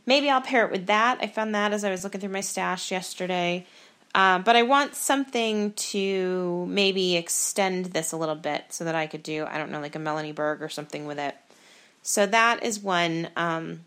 [0.06, 1.18] maybe I'll pair it with that.
[1.20, 3.66] I found that as I was looking through my stash yesterday.
[4.14, 9.06] Uh, but I want something to maybe extend this a little bit so that I
[9.06, 11.36] could do, I don't know, like a Melanie Berg or something with it.
[12.02, 13.80] So that is one um,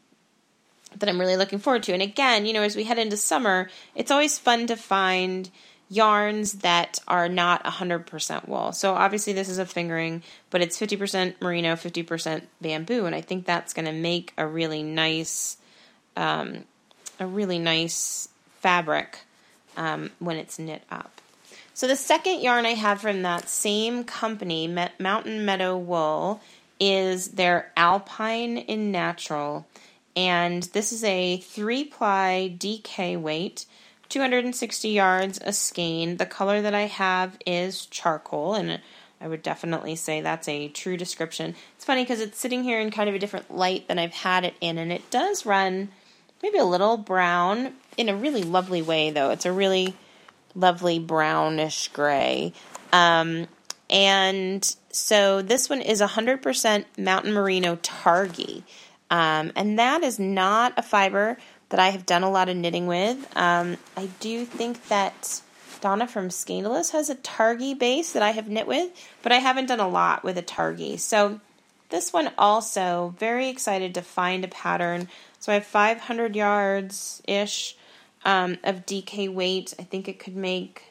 [0.98, 1.94] that I'm really looking forward to.
[1.94, 5.50] And again, you know, as we head into summer, it's always fun to find
[5.91, 8.71] yarns that are not 100% wool.
[8.71, 13.45] So obviously this is a fingering, but it's 50% merino, 50% bamboo, and I think
[13.45, 15.58] that's going to make a really nice,
[16.15, 16.63] um,
[17.19, 18.30] a really nice
[18.62, 19.19] fabric
[19.75, 21.19] um, when it's knit up.
[21.73, 26.39] So the second yarn I have from that same company, Mountain Meadow Wool,
[26.80, 29.67] is their Alpine in Natural,
[30.15, 33.65] and this is a three ply DK weight.
[34.12, 36.17] 260 yards a skein.
[36.17, 38.80] The color that I have is charcoal, and
[39.19, 41.56] I would definitely say that's a true description.
[41.76, 44.43] It's funny because it's sitting here in kind of a different light than I've had
[44.43, 45.89] it in, and it does run
[46.43, 49.32] maybe a little brown in a really lovely way, though.
[49.32, 49.95] It's a really
[50.56, 52.54] lovely brownish gray.
[52.91, 53.47] Um,
[53.89, 58.63] and so this one is 100% Mountain Merino Targhee.
[59.10, 61.38] Um, and that is not a fiber
[61.71, 63.17] that I have done a lot of knitting with.
[63.36, 65.41] Um, I do think that
[65.79, 68.91] Donna from Scandalous has a Targhee base that I have knit with,
[69.23, 70.99] but I haven't done a lot with a Targhee.
[70.99, 71.39] So
[71.89, 75.07] this one also, very excited to find a pattern.
[75.39, 77.75] So I have 500 yards ish
[78.25, 79.73] um, of DK weight.
[79.79, 80.84] I think it could make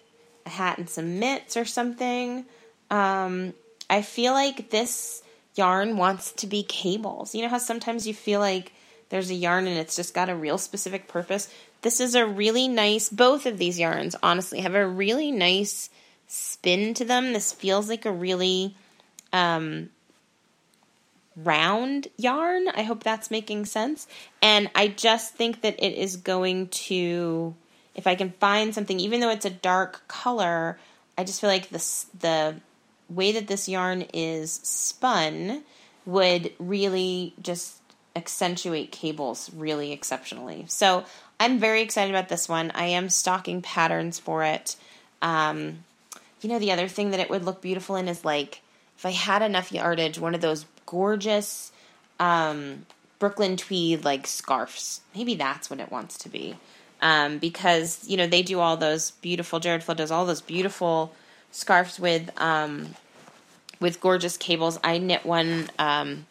[0.47, 2.47] a hat and some mitts or something.
[2.91, 3.53] Um,
[3.89, 5.23] I feel like this
[5.55, 7.35] yarn wants to be cables.
[7.35, 8.73] You know how sometimes you feel like
[9.11, 11.53] there's a yarn and it's just got a real specific purpose.
[11.83, 15.91] This is a really nice, both of these yarns, honestly, have a really nice
[16.27, 17.33] spin to them.
[17.33, 18.77] This feels like a really
[19.33, 19.91] um,
[21.37, 22.69] round yarn.
[22.69, 24.07] I hope that's making sense.
[24.41, 27.55] And I just think that it is going to,
[27.95, 30.79] if I can find something, even though it's a dark color,
[31.19, 32.57] I just feel like this, the
[33.09, 35.65] way that this yarn is spun
[36.07, 37.80] would really just
[38.17, 40.65] accentuate cables really exceptionally.
[40.69, 41.05] So
[41.39, 42.71] I'm very excited about this one.
[42.75, 44.77] I am stocking patterns for it.
[45.23, 45.85] Um,
[46.41, 48.63] you know, the other thing that it would look beautiful in is like
[48.97, 51.73] if I had enough yardage, one of those gorgeous
[52.19, 52.85] um,
[53.19, 55.01] Brooklyn tweed like scarves.
[55.15, 56.57] Maybe that's what it wants to be.
[57.03, 59.59] Um, because you know they do all those beautiful.
[59.59, 61.15] Jared Flood does all those beautiful
[61.51, 62.95] scarves with um,
[63.81, 64.79] with gorgeous cables.
[64.85, 66.27] I knit one um,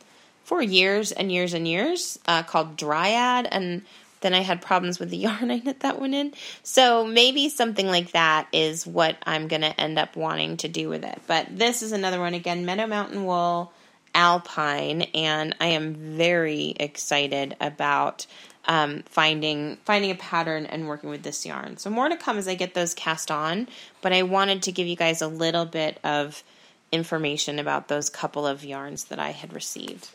[0.49, 3.83] for years and years and years uh, called Dryad, and
[4.21, 6.33] then I had problems with the yarn I knit that one in.
[6.63, 10.89] So maybe something like that is what I'm going to end up wanting to do
[10.89, 11.21] with it.
[11.27, 13.71] But this is another one again, Meadow Mountain Wool
[14.15, 18.25] Alpine, and I am very excited about
[18.65, 21.77] um, finding finding a pattern and working with this yarn.
[21.77, 23.67] So more to come as I get those cast on.
[24.01, 26.43] But I wanted to give you guys a little bit of
[26.91, 30.09] information about those couple of yarns that I had received.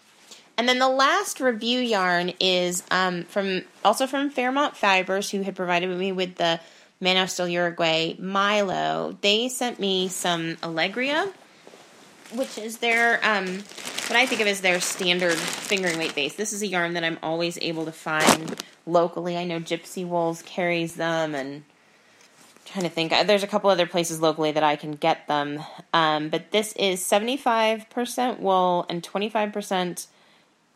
[0.57, 5.57] And then the last review yarn is um, from also from Fairmount Fibers, who had
[5.57, 6.61] provided me with the
[7.01, 9.17] Manos del Uruguay Milo.
[9.21, 11.33] They sent me some Alegria,
[12.33, 13.65] which is their um,
[14.07, 16.35] what I think of as their standard fingering weight base.
[16.35, 19.37] This is a yarn that I'm always able to find locally.
[19.37, 21.65] I know Gypsy Wools carries them, and I'm
[22.65, 23.13] trying to think.
[23.13, 25.61] Uh, there's a couple other places locally that I can get them.
[25.93, 30.07] Um, but this is 75% wool and 25%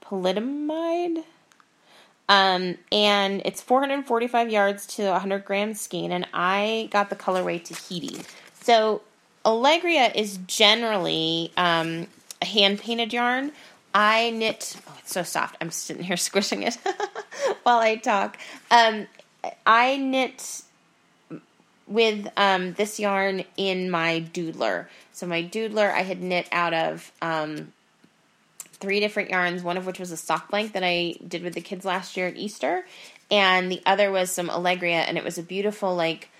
[0.08, 1.24] polyamide.
[2.28, 8.22] Um, and it's 445 yards to 100 grams skein, and I got the colorway Tahiti.
[8.60, 9.00] So
[9.46, 12.06] Alegria is generally um,
[12.42, 13.52] a hand painted yarn.
[13.94, 14.76] I knit.
[14.86, 15.56] Oh, it's so soft.
[15.60, 16.74] I'm sitting here squishing it
[17.62, 18.36] while I talk.
[18.70, 19.06] Um,
[19.64, 20.62] I knit
[21.86, 24.86] with um, this yarn in my doodler.
[25.12, 27.72] So my doodler I had knit out of um,
[28.80, 31.60] three different yarns, one of which was a sock blank that I did with the
[31.60, 32.84] kids last year at Easter,
[33.30, 36.30] and the other was some Alegria, and it was a beautiful, like,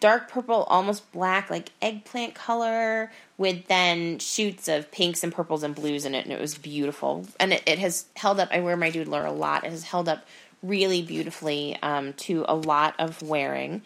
[0.00, 5.74] dark purple, almost black, like eggplant color, with then shoots of pinks and purples and
[5.74, 7.26] blues in it, and it was beautiful.
[7.40, 10.08] And it, it has held up, I wear my doodler a lot, it has held
[10.08, 10.24] up
[10.62, 13.82] really beautifully um, to a lot of wearing.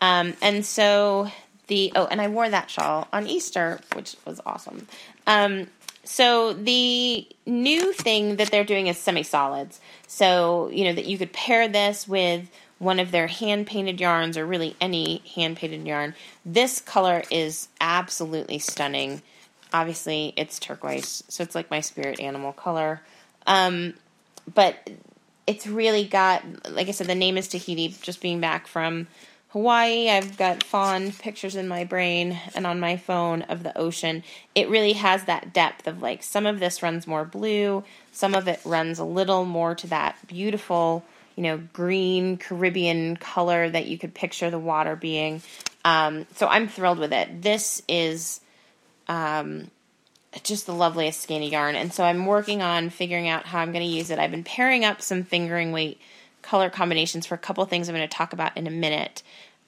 [0.00, 1.30] Um, and so
[1.66, 4.86] the, oh, and I wore that shawl on Easter, which was awesome.
[5.26, 5.68] Um,
[6.04, 9.80] so the new thing that they're doing is semi-solids.
[10.06, 14.36] So, you know, that you could pair this with one of their hand painted yarns
[14.36, 16.14] or really any hand painted yarn.
[16.44, 19.22] This color is absolutely stunning.
[19.72, 23.00] Obviously, it's turquoise, so it's like my spirit animal color.
[23.46, 23.94] Um,
[24.52, 24.90] but
[25.46, 29.06] it's really got, like I said, the name is Tahiti, just being back from
[29.54, 30.08] Hawaii.
[30.08, 34.24] I've got fond pictures in my brain and on my phone of the ocean.
[34.56, 38.48] It really has that depth of like some of this runs more blue, some of
[38.48, 41.04] it runs a little more to that beautiful,
[41.36, 45.40] you know, green Caribbean color that you could picture the water being.
[45.84, 47.40] Um, so I'm thrilled with it.
[47.40, 48.40] This is
[49.06, 49.70] um,
[50.42, 51.76] just the loveliest skein of yarn.
[51.76, 54.18] And so I'm working on figuring out how I'm going to use it.
[54.18, 56.00] I've been pairing up some fingering weight
[56.44, 59.22] color combinations for a couple things I'm going to talk about in a minute.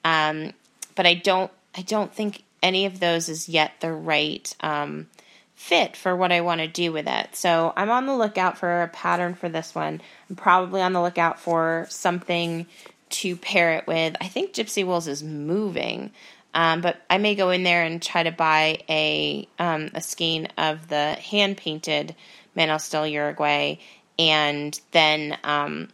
[0.05, 0.53] Um,
[0.95, 5.07] but I don't I don't think any of those is yet the right um,
[5.55, 7.35] fit for what I want to do with it.
[7.35, 10.01] So I'm on the lookout for a pattern for this one.
[10.29, 12.65] I'm probably on the lookout for something
[13.09, 14.15] to pair it with.
[14.19, 16.11] I think Gypsy Wools is moving.
[16.53, 20.47] Um, but I may go in there and try to buy a um, a skein
[20.57, 22.15] of the hand painted
[22.55, 23.75] Manos del Uruguay,
[24.17, 25.89] and then um,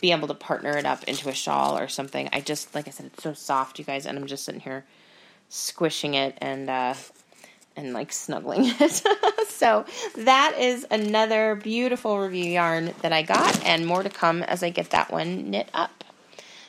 [0.00, 2.28] be able to partner it up into a shawl or something.
[2.32, 4.84] I just like I said, it's so soft, you guys, and I'm just sitting here
[5.48, 6.94] squishing it and uh,
[7.76, 9.02] and like snuggling it.
[9.48, 9.84] so
[10.16, 14.70] that is another beautiful review yarn that I got, and more to come as I
[14.70, 16.04] get that one knit up.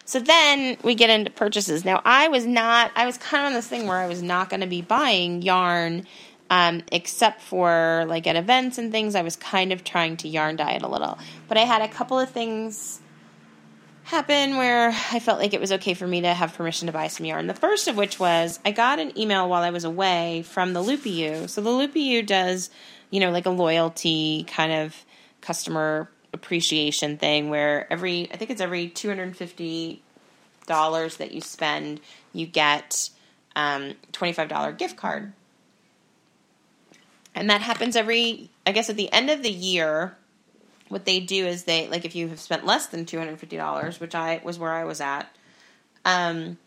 [0.06, 1.84] So then we get into purchases.
[1.84, 4.50] Now, I was not, I was kind of on this thing where I was not
[4.50, 6.06] going to be buying yarn
[6.50, 9.16] um, except for like at events and things.
[9.16, 11.18] I was kind of trying to yarn diet a little.
[11.48, 13.00] But I had a couple of things
[14.04, 17.08] happen where I felt like it was okay for me to have permission to buy
[17.08, 17.48] some yarn.
[17.48, 20.82] The first of which was I got an email while I was away from the
[20.82, 21.48] Loopy U.
[21.50, 22.70] So the Loopy U does,
[23.10, 24.96] you know, like a loyalty kind of
[25.42, 30.02] customer appreciation thing where every I think it's every two hundred and fifty
[30.68, 32.00] dollars that you spend,
[32.32, 33.10] you get
[33.56, 35.34] um, twenty five dollar gift card,
[37.38, 40.17] and that happens every I guess at the end of the year.
[40.89, 43.58] What they do is they like if you have spent less than two hundred fifty
[43.58, 45.28] dollars, which I was where I was at,
[46.06, 46.58] um,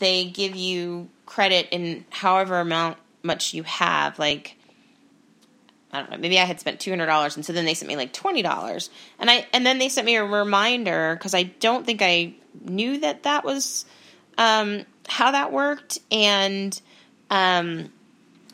[0.00, 4.56] they give you credit in however amount much you have, like
[5.92, 7.88] I don't know, maybe I had spent two hundred dollars, and so then they sent
[7.88, 11.44] me like twenty dollars, and I and then they sent me a reminder because I
[11.44, 13.84] don't think I knew that that was
[14.36, 16.80] um, how that worked, and
[17.30, 17.92] um,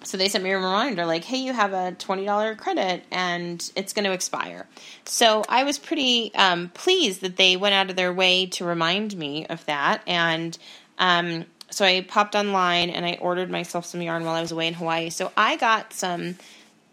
[0.06, 3.70] so they sent me a reminder like, "Hey, you have a twenty dollar credit, and
[3.74, 4.66] it's going to expire."
[5.04, 9.16] So I was pretty um, pleased that they went out of their way to remind
[9.16, 10.56] me of that, and
[10.98, 14.68] um, so I popped online and I ordered myself some yarn while I was away
[14.68, 15.10] in Hawaii.
[15.10, 16.36] So I got some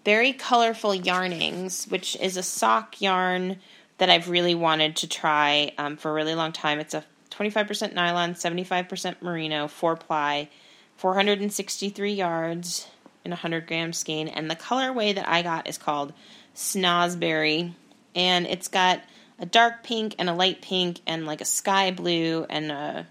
[0.04, 3.58] very colorful yarnings, which is a sock yarn
[4.00, 6.80] that I've really wanted to try um, for a really long time.
[6.80, 10.50] It's a 25% nylon, 75% merino, four ply,
[10.98, 12.88] 463 yards
[13.26, 14.28] in a 100 gram skein.
[14.28, 16.14] And the colorway that I got is called
[16.56, 17.74] Snosberry.
[18.16, 19.02] And it's got
[19.40, 23.08] a dark pink and a light pink and like a sky blue and a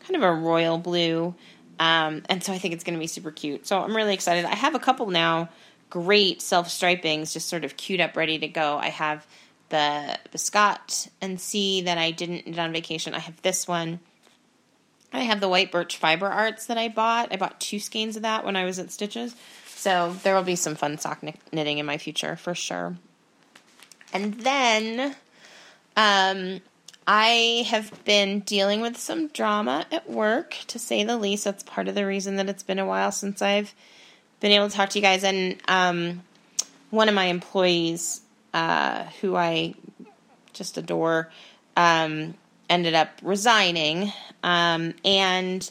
[0.00, 1.34] kind of a royal blue.
[1.78, 3.66] Um, and so I think it's going to be super cute.
[3.66, 4.44] So I'm really excited.
[4.44, 5.48] I have a couple now
[5.94, 8.76] great self stripings just sort of queued up ready to go.
[8.76, 9.24] I have
[9.68, 13.14] the the Scott and C that I didn't knit on vacation.
[13.14, 14.00] I have this one.
[15.14, 17.32] I have the white birch fiber arts that I bought.
[17.32, 19.34] I bought two skeins of that when I was at Stitches.
[19.66, 21.22] So there will be some fun sock
[21.52, 22.96] knitting in my future for sure.
[24.12, 25.14] And then
[25.96, 26.60] um,
[27.06, 31.44] I have been dealing with some drama at work, to say the least.
[31.44, 33.72] That's part of the reason that it's been a while since I've
[34.40, 35.22] been able to talk to you guys.
[35.22, 36.22] And um,
[36.90, 38.20] one of my employees,
[38.52, 39.74] uh, who I
[40.54, 41.30] just adore,
[41.76, 42.34] um,
[42.74, 44.12] ended up resigning.
[44.42, 45.70] Um, and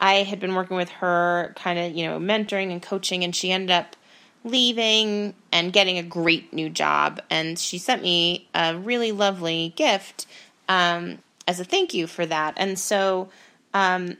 [0.00, 3.52] I had been working with her, kind of, you know, mentoring and coaching, and she
[3.52, 3.96] ended up
[4.44, 7.20] leaving and getting a great new job.
[7.30, 10.26] And she sent me a really lovely gift
[10.68, 12.54] um, as a thank you for that.
[12.56, 13.28] And so
[13.72, 14.16] um,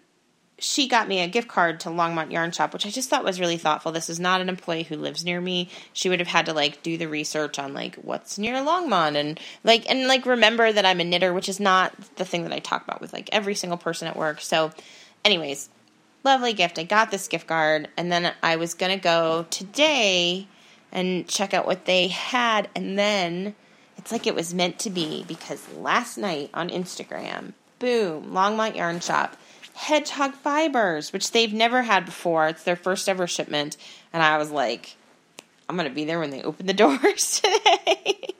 [0.60, 3.40] she got me a gift card to Longmont Yarn Shop, which I just thought was
[3.40, 3.92] really thoughtful.
[3.92, 5.70] This is not an employee who lives near me.
[5.94, 9.40] She would have had to like do the research on like what's near Longmont and
[9.64, 12.58] like and like remember that I'm a knitter, which is not the thing that I
[12.58, 14.42] talk about with like every single person at work.
[14.42, 14.70] So,
[15.24, 15.70] anyways,
[16.24, 16.78] lovely gift.
[16.78, 20.46] I got this gift card, and then I was gonna go today
[20.92, 23.54] and check out what they had, and then
[23.96, 29.00] it's like it was meant to be because last night on Instagram, boom, Longmont Yarn
[29.00, 29.36] Shop
[29.80, 32.48] hedgehog fibers, which they've never had before.
[32.48, 33.76] It's their first ever shipment.
[34.12, 34.96] And I was like,
[35.68, 38.34] I'm going to be there when they open the doors today.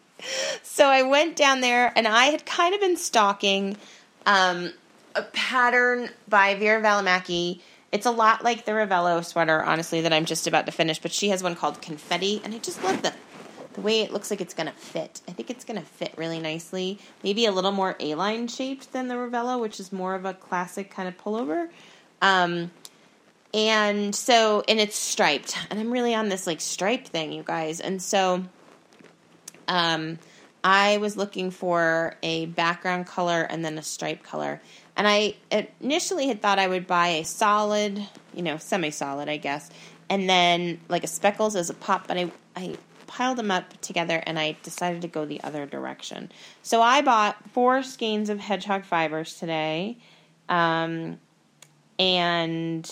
[0.63, 3.79] so I went down there and I had kind of been stalking
[4.27, 4.73] um,
[5.15, 7.61] a pattern by Veera Välimäki.
[7.91, 11.11] It's a lot like the Ravello sweater, honestly, that I'm just about to finish, but
[11.11, 13.13] she has one called Confetti, and I just love the
[13.75, 15.21] the way it looks like it's going to fit.
[15.29, 16.99] I think it's going to fit really nicely.
[17.23, 20.91] Maybe a little more A-line shaped than the Ravello, which is more of a classic
[20.91, 21.69] kind of pullover.
[22.21, 22.71] Um,
[23.53, 25.57] and so, and it's striped.
[25.71, 27.81] And I'm really on this like stripe thing, you guys.
[27.81, 28.45] And so,
[29.69, 30.19] um,
[30.63, 34.61] I was looking for a background color and then a stripe color.
[34.97, 35.35] And I
[35.81, 39.71] initially had thought I would buy a solid, you know, semi solid, I guess,
[40.11, 42.77] and then like a speckles as a pop, but I, I
[43.11, 46.31] piled them up together and I decided to go the other direction.
[46.63, 49.99] So I bought four skeins of hedgehog fibers today.
[50.49, 51.19] Um,
[51.99, 52.89] and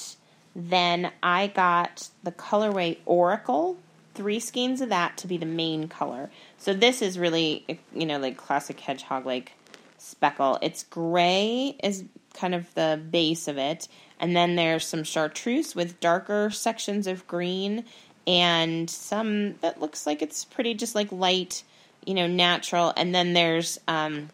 [0.56, 3.76] then I got the colorway Oracle,
[4.14, 6.30] three skeins of that to be the main color.
[6.58, 9.52] So this is really, you know, like classic hedgehog like
[9.98, 10.58] speckle.
[10.60, 12.04] It's gray is
[12.34, 13.86] kind of the base of it,
[14.18, 17.84] and then there's some chartreuse with darker sections of green
[18.28, 21.64] and some that looks like it's pretty just like light,
[22.04, 22.92] you know, natural.
[22.94, 24.28] And then there's um,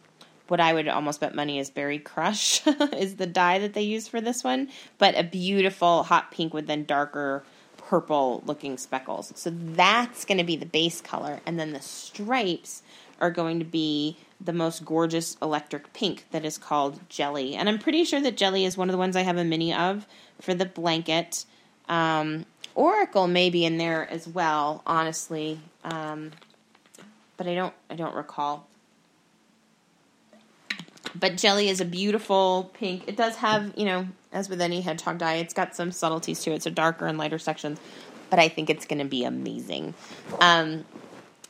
[0.49, 2.61] what I would almost bet money is berry crush
[2.93, 6.67] is the dye that they use for this one, but a beautiful hot pink with
[6.67, 7.43] then darker
[7.77, 9.31] purple looking speckles.
[9.35, 12.83] So that's going to be the base color, and then the stripes
[13.21, 17.55] are going to be the most gorgeous electric pink that is called Jelly.
[17.55, 19.73] And I'm pretty sure that Jelly is one of the ones I have a mini
[19.73, 20.05] of
[20.41, 21.45] for the blanket.
[21.87, 22.45] Um,
[22.75, 26.31] Oracle may be in there as well, honestly, um,
[27.37, 28.67] but I don't I don't recall.
[31.17, 33.07] But Jelly is a beautiful pink.
[33.07, 36.51] It does have, you know, as with any hedgehog dye, it's got some subtleties to
[36.51, 37.79] it, so darker and lighter sections.
[38.29, 39.93] But I think it's going to be amazing.
[40.41, 40.83] Um,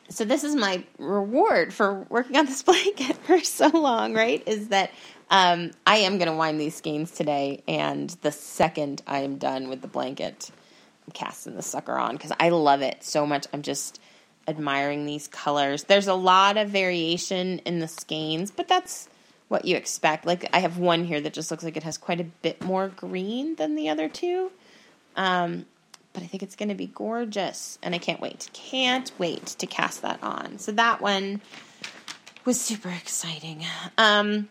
[0.09, 4.43] so this is my reward for working on this blanket for so long, right?
[4.47, 4.91] Is that
[5.31, 9.69] um, I am going to wind these skeins today, and the second I am done
[9.69, 10.51] with the blanket,
[11.13, 13.47] casting the sucker on because I love it so much.
[13.53, 13.99] I'm just
[14.47, 15.85] admiring these colors.
[15.85, 19.09] There's a lot of variation in the skeins, but that's
[19.47, 20.25] what you expect.
[20.25, 22.87] Like I have one here that just looks like it has quite a bit more
[22.87, 24.51] green than the other two.
[25.15, 25.65] Um,
[26.13, 28.49] but I think it's going to be gorgeous, and I can't wait.
[28.53, 30.59] Can't wait to cast that on.
[30.59, 31.41] So that one
[32.45, 33.65] was super exciting.
[33.97, 34.47] Um,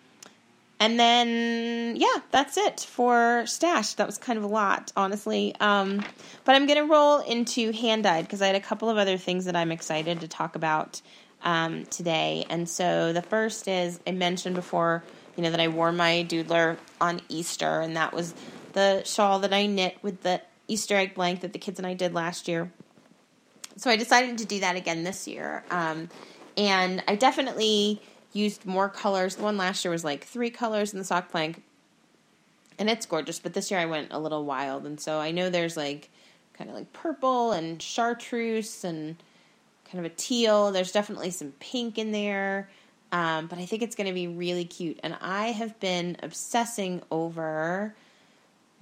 [0.85, 3.95] and then yeah, that's it for stash.
[3.95, 5.55] That was kind of a lot, honestly.
[5.59, 6.05] Um,
[6.45, 9.17] but I'm going to roll into hand dyed because I had a couple of other
[9.17, 11.01] things that I'm excited to talk about
[11.43, 12.45] um, today.
[12.51, 15.03] And so the first is I mentioned before,
[15.37, 18.35] you know, that I wore my doodler on Easter, and that was
[18.75, 21.95] the shawl that I knit with the Easter egg blank that the kids and I
[21.95, 22.71] did last year.
[23.79, 25.65] So I decided to do that again this year.
[25.71, 26.11] Um,
[26.59, 28.03] and I definitely
[28.35, 29.37] used more colors.
[29.37, 31.63] The one last year was like three colors in the sock blank,
[32.79, 34.85] And it's gorgeous, but this year I went a little wild.
[34.85, 36.11] And so I know there's like
[36.53, 39.17] kind of like purple and chartreuse and
[39.91, 40.73] kind of a teal.
[40.73, 42.69] There's definitely some pink in there.
[43.13, 44.99] Um, but I think it's going to be really cute.
[45.05, 47.95] And I have been obsessing over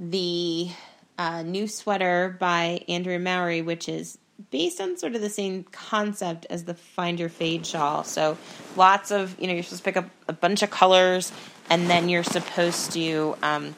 [0.00, 0.70] the
[1.18, 4.16] uh, new sweater by Andrea Mowry, which is
[4.50, 8.04] based on sort of the same concept as the Find Your Fade shawl.
[8.04, 8.36] So
[8.76, 11.32] lots of, you know, you're supposed to pick up a bunch of colors
[11.70, 13.74] and then you're supposed to um,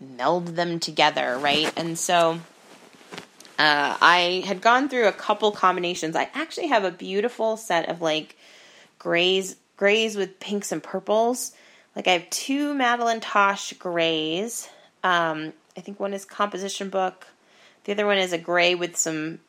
[0.00, 1.72] meld them together, right?
[1.76, 2.40] And so
[3.58, 6.16] uh, I had gone through a couple combinations.
[6.16, 8.36] I actually have a beautiful set of like
[8.98, 11.52] grays, grays with pinks and purples.
[11.94, 14.68] Like I have two Madeline Tosh grays.
[15.04, 17.26] Um, I think one is composition book.
[17.84, 19.40] The other one is a gray with some,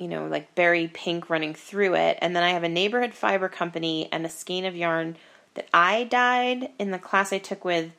[0.00, 2.18] you know, like berry pink running through it.
[2.22, 5.16] And then I have a neighborhood fiber company and a skein of yarn
[5.54, 7.92] that I dyed in the class I took with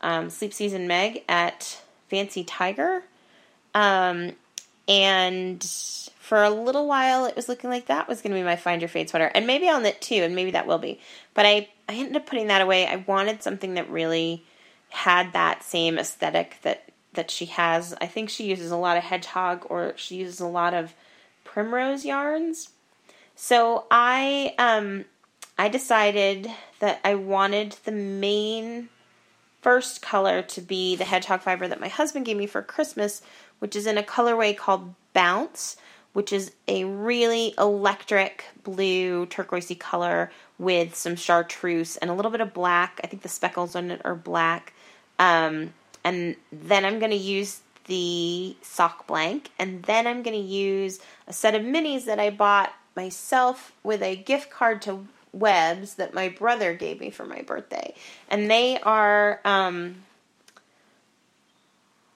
[0.00, 3.02] um, Sleep Season Meg at Fancy Tiger.
[3.74, 4.32] Um,
[4.88, 5.62] and
[6.18, 8.80] for a little while, it was looking like that was going to be my Find
[8.80, 9.30] Your Fade sweater.
[9.34, 10.98] And maybe I'll knit too, and maybe that will be.
[11.34, 12.86] But I, I ended up putting that away.
[12.86, 14.44] I wanted something that really
[14.88, 17.94] had that same aesthetic that that she has.
[18.00, 20.94] I think she uses a lot of hedgehog or she uses a lot of
[21.54, 22.70] primrose yarns.
[23.36, 25.04] So I um
[25.56, 26.50] I decided
[26.80, 28.88] that I wanted the main
[29.62, 33.22] first color to be the hedgehog fiber that my husband gave me for Christmas,
[33.60, 35.76] which is in a colorway called Bounce,
[36.12, 42.40] which is a really electric blue turquoisey color with some chartreuse and a little bit
[42.40, 43.00] of black.
[43.04, 44.72] I think the speckles on it are black.
[45.20, 50.48] Um, and then I'm going to use the sock blank, and then I'm going to
[50.48, 55.94] use a set of minis that I bought myself with a gift card to Webs
[55.96, 57.94] that my brother gave me for my birthday.
[58.28, 59.96] And they are, um,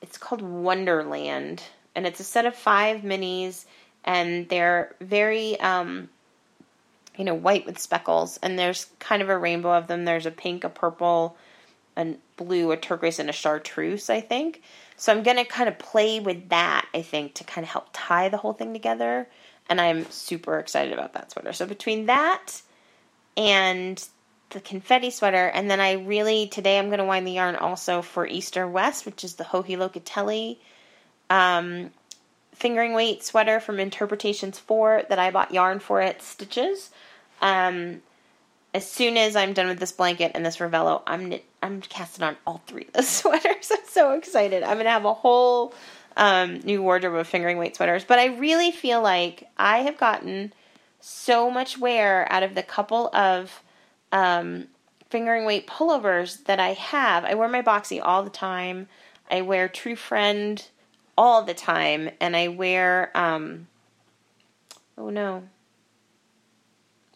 [0.00, 1.62] it's called Wonderland,
[1.94, 3.64] and it's a set of five minis,
[4.04, 6.08] and they're very, um,
[7.16, 8.38] you know, white with speckles.
[8.40, 10.04] And there's kind of a rainbow of them.
[10.04, 11.36] There's a pink, a purple,
[11.96, 14.62] a blue, a turquoise, and a chartreuse, I think.
[14.96, 17.88] So I'm going to kind of play with that, I think, to kind of help
[17.92, 19.28] tie the whole thing together.
[19.68, 21.52] And I'm super excited about that sweater.
[21.52, 22.62] So between that
[23.36, 24.02] and
[24.50, 28.00] the confetti sweater, and then I really, today I'm going to wind the yarn also
[28.00, 30.56] for Easter West, which is the Joji Locatelli
[31.30, 31.90] um,
[32.54, 36.90] fingering weight sweater from Interpretations 4 that I bought yarn for at Stitches.
[37.40, 38.02] Um,
[38.74, 42.36] as soon as I'm done with this blanket and this Ravello, I'm I'm casting on
[42.46, 43.70] all three of those sweaters.
[43.70, 44.62] I'm so excited.
[44.62, 45.74] I'm gonna have a whole
[46.16, 48.04] um, new wardrobe of fingering weight sweaters.
[48.04, 50.52] But I really feel like I have gotten
[51.00, 53.62] so much wear out of the couple of
[54.12, 54.66] um,
[55.10, 57.24] fingering weight pullovers that I have.
[57.24, 58.88] I wear my boxy all the time.
[59.30, 60.62] I wear True Friend
[61.16, 63.68] all the time, and I wear um,
[64.96, 65.44] oh no,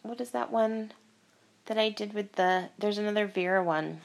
[0.01, 0.91] what is that one
[1.65, 2.69] that I did with the?
[2.77, 4.01] There's another Vera one.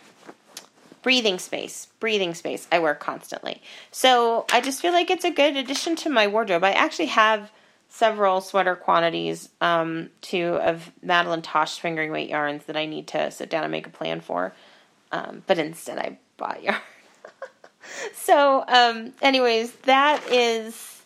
[1.02, 2.66] Breathing space, breathing space.
[2.72, 6.64] I wear constantly, so I just feel like it's a good addition to my wardrobe.
[6.64, 7.50] I actually have
[7.88, 13.30] several sweater quantities um, to of Madeline Tosh fingering weight yarns that I need to
[13.30, 14.52] sit down and make a plan for.
[15.12, 16.76] Um, but instead, I bought yarn.
[18.14, 20.97] so, um, anyways, that is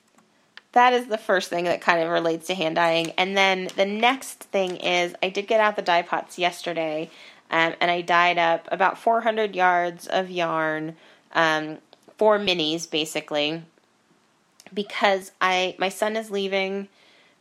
[0.72, 3.10] that is the first thing that kind of relates to hand dyeing.
[3.12, 7.10] And then the next thing is I did get out the dye pots yesterday,
[7.50, 10.96] um, and I dyed up about 400 yards of yarn,
[11.34, 11.78] um,
[12.18, 13.62] minis basically,
[14.72, 16.88] because I my son is leaving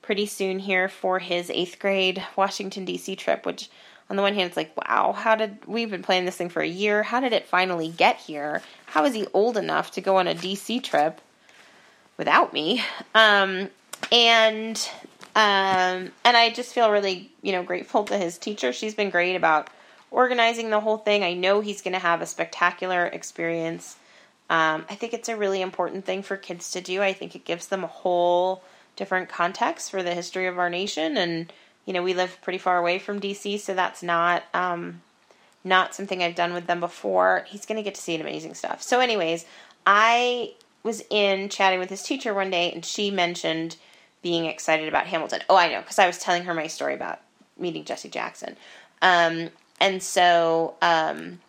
[0.02, 3.16] pretty soon here for his eighth grade Washington D.C.
[3.16, 3.70] trip, which
[4.10, 6.62] on the one hand, it's like, wow, how did we've been planning this thing for
[6.62, 7.04] a year?
[7.04, 8.62] How did it finally get here?
[8.88, 11.22] How is he old enough to go on a DC trip
[12.22, 12.84] without me?
[13.16, 13.68] Um,
[14.12, 14.78] and
[15.36, 18.72] um, and I just feel really, you know, grateful to his teacher.
[18.72, 19.72] She's been great about
[20.12, 21.24] organizing the whole thing.
[21.24, 23.96] I know he's going to have a spectacular experience.
[24.52, 27.02] Um, I think it's a really important thing for kids to do.
[27.02, 28.62] I think it gives them a whole
[28.96, 31.52] different context for the history of our nation and
[31.86, 35.02] you know, we live pretty far away from DC, so that's not um,
[35.64, 37.44] not something I've done with them before.
[37.48, 38.84] He's going to get to see amazing stuff.
[38.84, 39.46] So, anyways,
[39.86, 40.54] I
[40.84, 43.78] was in chatting with his teacher one day, and she mentioned
[44.22, 45.42] being excited about Hamilton.
[45.50, 47.20] Oh, I know, because I was telling her my story about
[47.58, 48.56] meeting Jesse Jackson.
[49.02, 51.40] Um, and so um,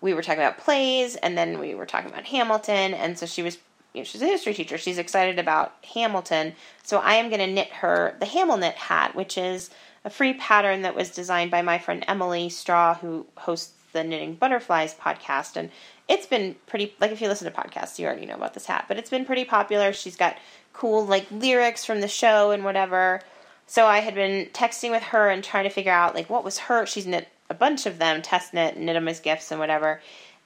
[0.00, 3.42] we were talking about plays, and then we were talking about Hamilton, and so she
[3.42, 3.58] was
[3.94, 4.78] you know, she's a history teacher.
[4.78, 6.54] She's excited about Hamilton.
[6.82, 9.70] So I am going to knit her the Hamilknit hat, which is
[10.04, 14.34] a free pattern that was designed by my friend Emily Straw, who hosts the Knitting
[14.34, 15.56] Butterflies podcast.
[15.56, 15.70] And
[16.08, 18.86] it's been pretty, like if you listen to podcasts, you already know about this hat,
[18.88, 19.92] but it's been pretty popular.
[19.92, 20.36] She's got
[20.72, 23.20] cool, like, lyrics from the show and whatever.
[23.66, 26.58] So I had been texting with her and trying to figure out, like, what was
[26.58, 30.00] her, she's knit a bunch of them, test knit, knit them as gifts and whatever.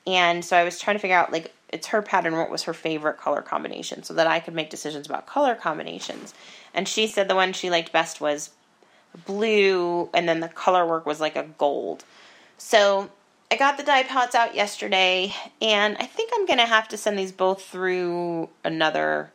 [0.06, 2.74] And so I was trying to figure out, like, it's her pattern, what was her
[2.74, 6.34] favorite color combination, so that I could make decisions about color combinations.
[6.74, 8.50] And she said the one she liked best was
[9.26, 12.04] blue, and then the color work was like a gold.
[12.58, 13.10] So
[13.52, 16.96] I got the dye pots out yesterday, and I think I'm going to have to
[16.96, 19.30] send these both through another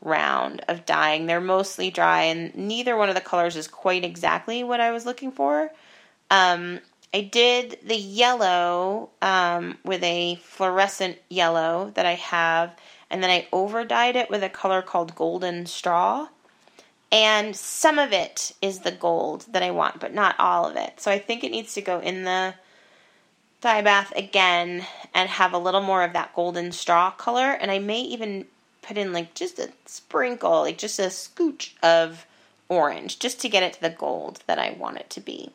[0.00, 1.26] round of dyeing.
[1.26, 5.04] They're mostly dry, and neither one of the colors is quite exactly what I was
[5.04, 5.70] looking for.
[6.30, 6.80] Um,
[7.12, 12.74] I did the yellow um, with a fluorescent yellow that I have,
[13.10, 16.28] and then I over dyed it with a color called Golden Straw.
[17.12, 21.02] And some of it is the gold that I want, but not all of it.
[21.02, 22.54] So I think it needs to go in the
[23.62, 24.84] dye bath again
[25.14, 27.52] and have a little more of that golden straw color.
[27.52, 28.46] And I may even
[28.82, 32.26] put in like just a sprinkle, like just a scooch of
[32.68, 35.52] orange, just to get it to the gold that I want it to be.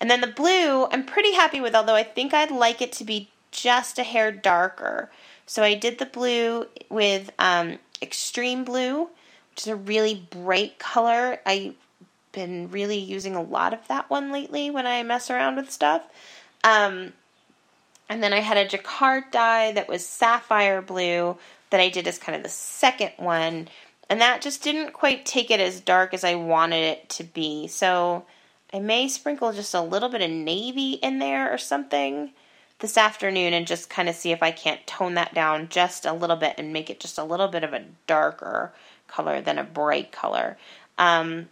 [0.00, 3.04] And then the blue, I'm pretty happy with, although I think I'd like it to
[3.04, 5.10] be just a hair darker.
[5.46, 9.08] So I did the blue with um, Extreme Blue,
[9.50, 11.38] which is a really bright color.
[11.46, 11.74] I've
[12.32, 16.02] been really using a lot of that one lately when I mess around with stuff.
[16.64, 17.12] Um,
[18.08, 21.36] and then I had a jacquard dye that was sapphire blue
[21.70, 23.68] that I did as kind of the second one.
[24.08, 27.66] And that just didn't quite take it as dark as I wanted it to be.
[27.66, 28.26] So
[28.72, 32.32] I may sprinkle just a little bit of navy in there or something
[32.80, 36.12] this afternoon and just kind of see if I can't tone that down just a
[36.12, 38.72] little bit and make it just a little bit of a darker
[39.08, 40.58] color than a bright color.
[40.98, 41.48] Um,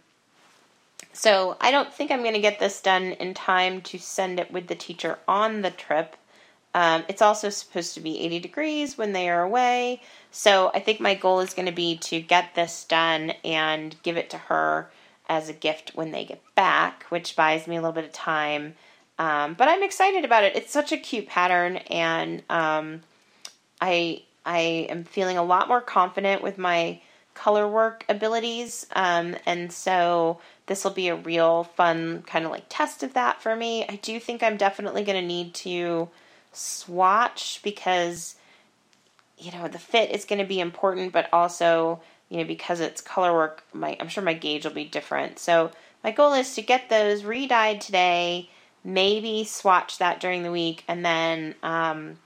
[1.13, 4.51] so I don't think I'm going to get this done in time to send it
[4.51, 6.15] with the teacher on the trip.
[6.75, 10.01] Um, it's also supposed to be 80 degrees when they are away.
[10.31, 14.17] So I think my goal is going to be to get this done and give
[14.17, 14.89] it to her
[15.29, 18.75] as a gift when they get back, which buys me a little bit of time.
[19.19, 20.55] Um, but I'm excited about it.
[20.55, 23.01] It's such a cute pattern, and um,
[23.79, 26.99] I I am feeling a lot more confident with my
[27.35, 32.65] color work abilities, um, and so this will be a real fun kind of like
[32.69, 33.85] test of that for me.
[33.87, 36.09] I do think I'm definitely going to need to
[36.53, 38.35] swatch because
[39.37, 43.01] you know the fit is going to be important, but also you know because it's
[43.01, 45.39] color work, my I'm sure my gauge will be different.
[45.39, 45.71] So
[46.03, 48.49] my goal is to get those re-dyed today,
[48.83, 52.17] maybe swatch that during the week, and then um,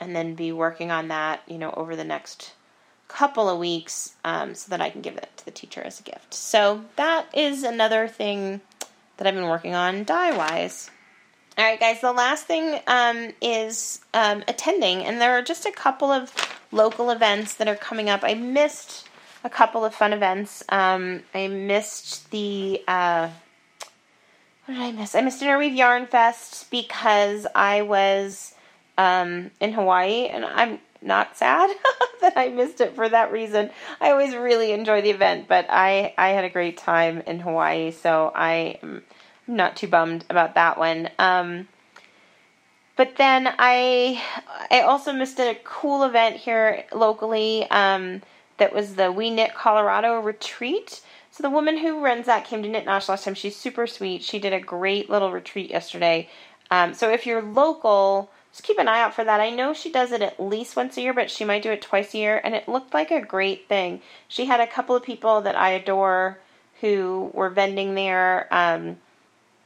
[0.00, 2.52] and then be working on that you know over the next
[3.08, 6.02] couple of weeks um, so that I can give it to the teacher as a
[6.02, 6.32] gift.
[6.32, 8.62] So that is another thing
[9.16, 10.90] that I've been working on dye wise.
[11.58, 15.70] All right, guys, the last thing um, is um, attending, and there are just a
[15.70, 16.32] couple of
[16.72, 18.20] local events that are coming up.
[18.22, 19.06] I missed
[19.44, 20.64] a couple of fun events.
[20.70, 22.82] Um, I missed the.
[22.88, 23.28] Uh,
[24.64, 25.14] what did I miss?
[25.14, 28.54] I missed Interweave Yarn Fest because I was
[28.96, 31.68] um, in Hawaii, and I'm not sad
[32.22, 33.68] that I missed it for that reason.
[34.00, 37.90] I always really enjoy the event, but I I had a great time in Hawaii,
[37.90, 38.78] so I
[39.56, 41.10] not too bummed about that one.
[41.18, 41.68] Um,
[42.96, 44.22] but then I
[44.70, 48.22] I also missed a cool event here locally um,
[48.58, 51.00] that was the We Knit Colorado retreat.
[51.30, 53.34] So the woman who runs that came to Knit Nosh last time.
[53.34, 54.22] She's super sweet.
[54.22, 56.28] She did a great little retreat yesterday.
[56.70, 59.40] Um, so if you're local, just keep an eye out for that.
[59.40, 61.80] I know she does it at least once a year, but she might do it
[61.80, 64.02] twice a year, and it looked like a great thing.
[64.28, 66.38] She had a couple of people that I adore
[66.82, 68.46] who were vending there.
[68.50, 68.98] Um,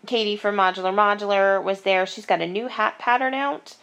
[0.06, 2.06] Katie from Modular Modular was there.
[2.06, 3.76] She's got a new hat pattern out.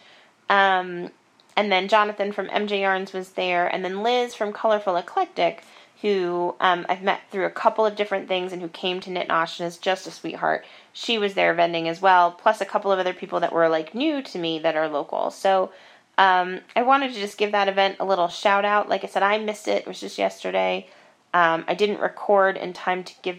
[0.48, 1.10] Um,
[1.56, 5.62] and then Jonathan from MJ Yarns was there, and then Liz from Colorful Eclectic
[6.04, 9.28] who um, I've met through a couple of different things and who came to Knit
[9.28, 10.66] Nosh and is just a sweetheart.
[10.92, 13.94] She was there vending as well, plus a couple of other people that were like
[13.94, 15.30] new to me that are local.
[15.30, 15.72] So
[16.18, 18.86] um, I wanted to just give that event a little shout out.
[18.86, 19.78] Like I said, I missed it.
[19.78, 20.88] It was just yesterday.
[21.32, 23.38] Um, I didn't record in time to give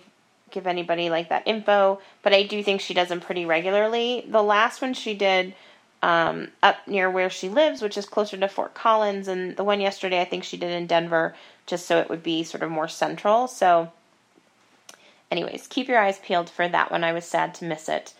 [0.52, 4.26] give anybody like that info, but I do think she does them pretty regularly.
[4.28, 5.54] The last one she did
[6.02, 9.82] um, up near where she lives, which is closer to Fort Collins, and the one
[9.82, 11.36] yesterday I think she did in Denver
[11.66, 13.48] just so it would be sort of more central.
[13.48, 13.92] So,
[15.32, 17.04] anyways, keep your eyes peeled for that one.
[17.04, 18.14] I was sad to miss it.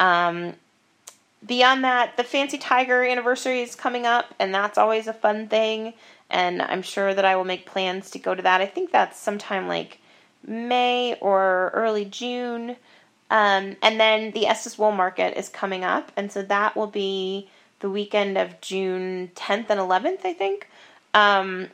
[0.00, 0.54] Um,
[1.46, 5.94] beyond that, the Fancy Tiger anniversary is coming up, and that's always a fun thing.
[6.30, 8.60] And I'm sure that I will make plans to go to that.
[8.60, 10.00] I think that's sometime like
[10.48, 12.76] May or early June.
[13.30, 17.50] Um, and then the Estes Wool Market is coming up, and so that will be
[17.80, 20.68] the weekend of June 10th and 11th, I think.
[21.12, 21.68] Um,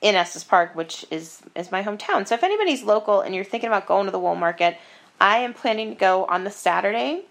[0.00, 2.26] in Estes Park, which is is my hometown.
[2.26, 4.76] So if anybody's local and you're thinking about going to the wool market,
[5.20, 7.22] I am planning to go on the Saturday,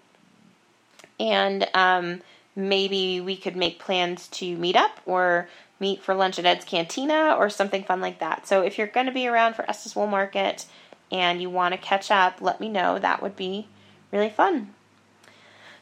[1.18, 2.20] and um,
[2.54, 5.48] maybe we could make plans to meet up or
[5.80, 8.46] meet for lunch at Ed's Cantina or something fun like that.
[8.46, 10.66] So if you're going to be around for Estes Wool Market
[11.10, 12.98] and you want to catch up, let me know.
[12.98, 13.68] That would be
[14.12, 14.74] really fun.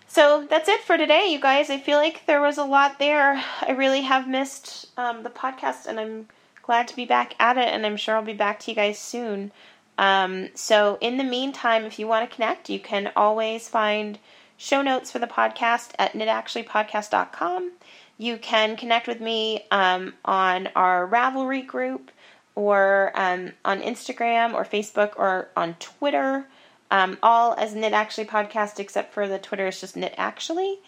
[0.08, 1.68] So that's it for today, you guys.
[1.68, 3.42] I feel like there was a lot there.
[3.62, 6.28] I really have missed um, the podcast, and I'm
[6.62, 8.98] glad to be back at it, and I'm sure I'll be back to you guys
[8.98, 9.50] soon.
[9.98, 14.18] Um, so, in the meantime, if you want to connect, you can always find
[14.56, 17.72] show notes for the podcast at knitactuallypodcast.com.
[18.18, 22.10] You can connect with me um, on our Ravelry group
[22.54, 26.46] or um, on Instagram or Facebook or on Twitter.
[26.90, 30.78] Um, all as Knit Actually Podcast, except for the Twitter is just Knit Actually.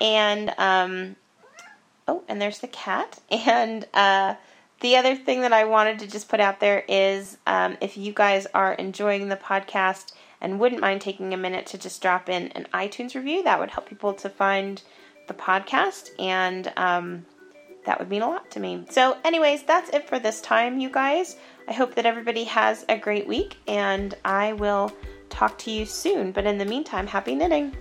[0.00, 1.16] And, um,
[2.08, 3.20] oh, and there's the cat.
[3.30, 4.34] And, uh,
[4.82, 8.12] the other thing that I wanted to just put out there is um, if you
[8.12, 12.48] guys are enjoying the podcast and wouldn't mind taking a minute to just drop in
[12.48, 14.82] an iTunes review, that would help people to find
[15.32, 17.24] the podcast, and um,
[17.84, 18.84] that would mean a lot to me.
[18.90, 21.36] So, anyways, that's it for this time, you guys.
[21.68, 24.92] I hope that everybody has a great week, and I will
[25.30, 26.32] talk to you soon.
[26.32, 27.76] But in the meantime, happy knitting!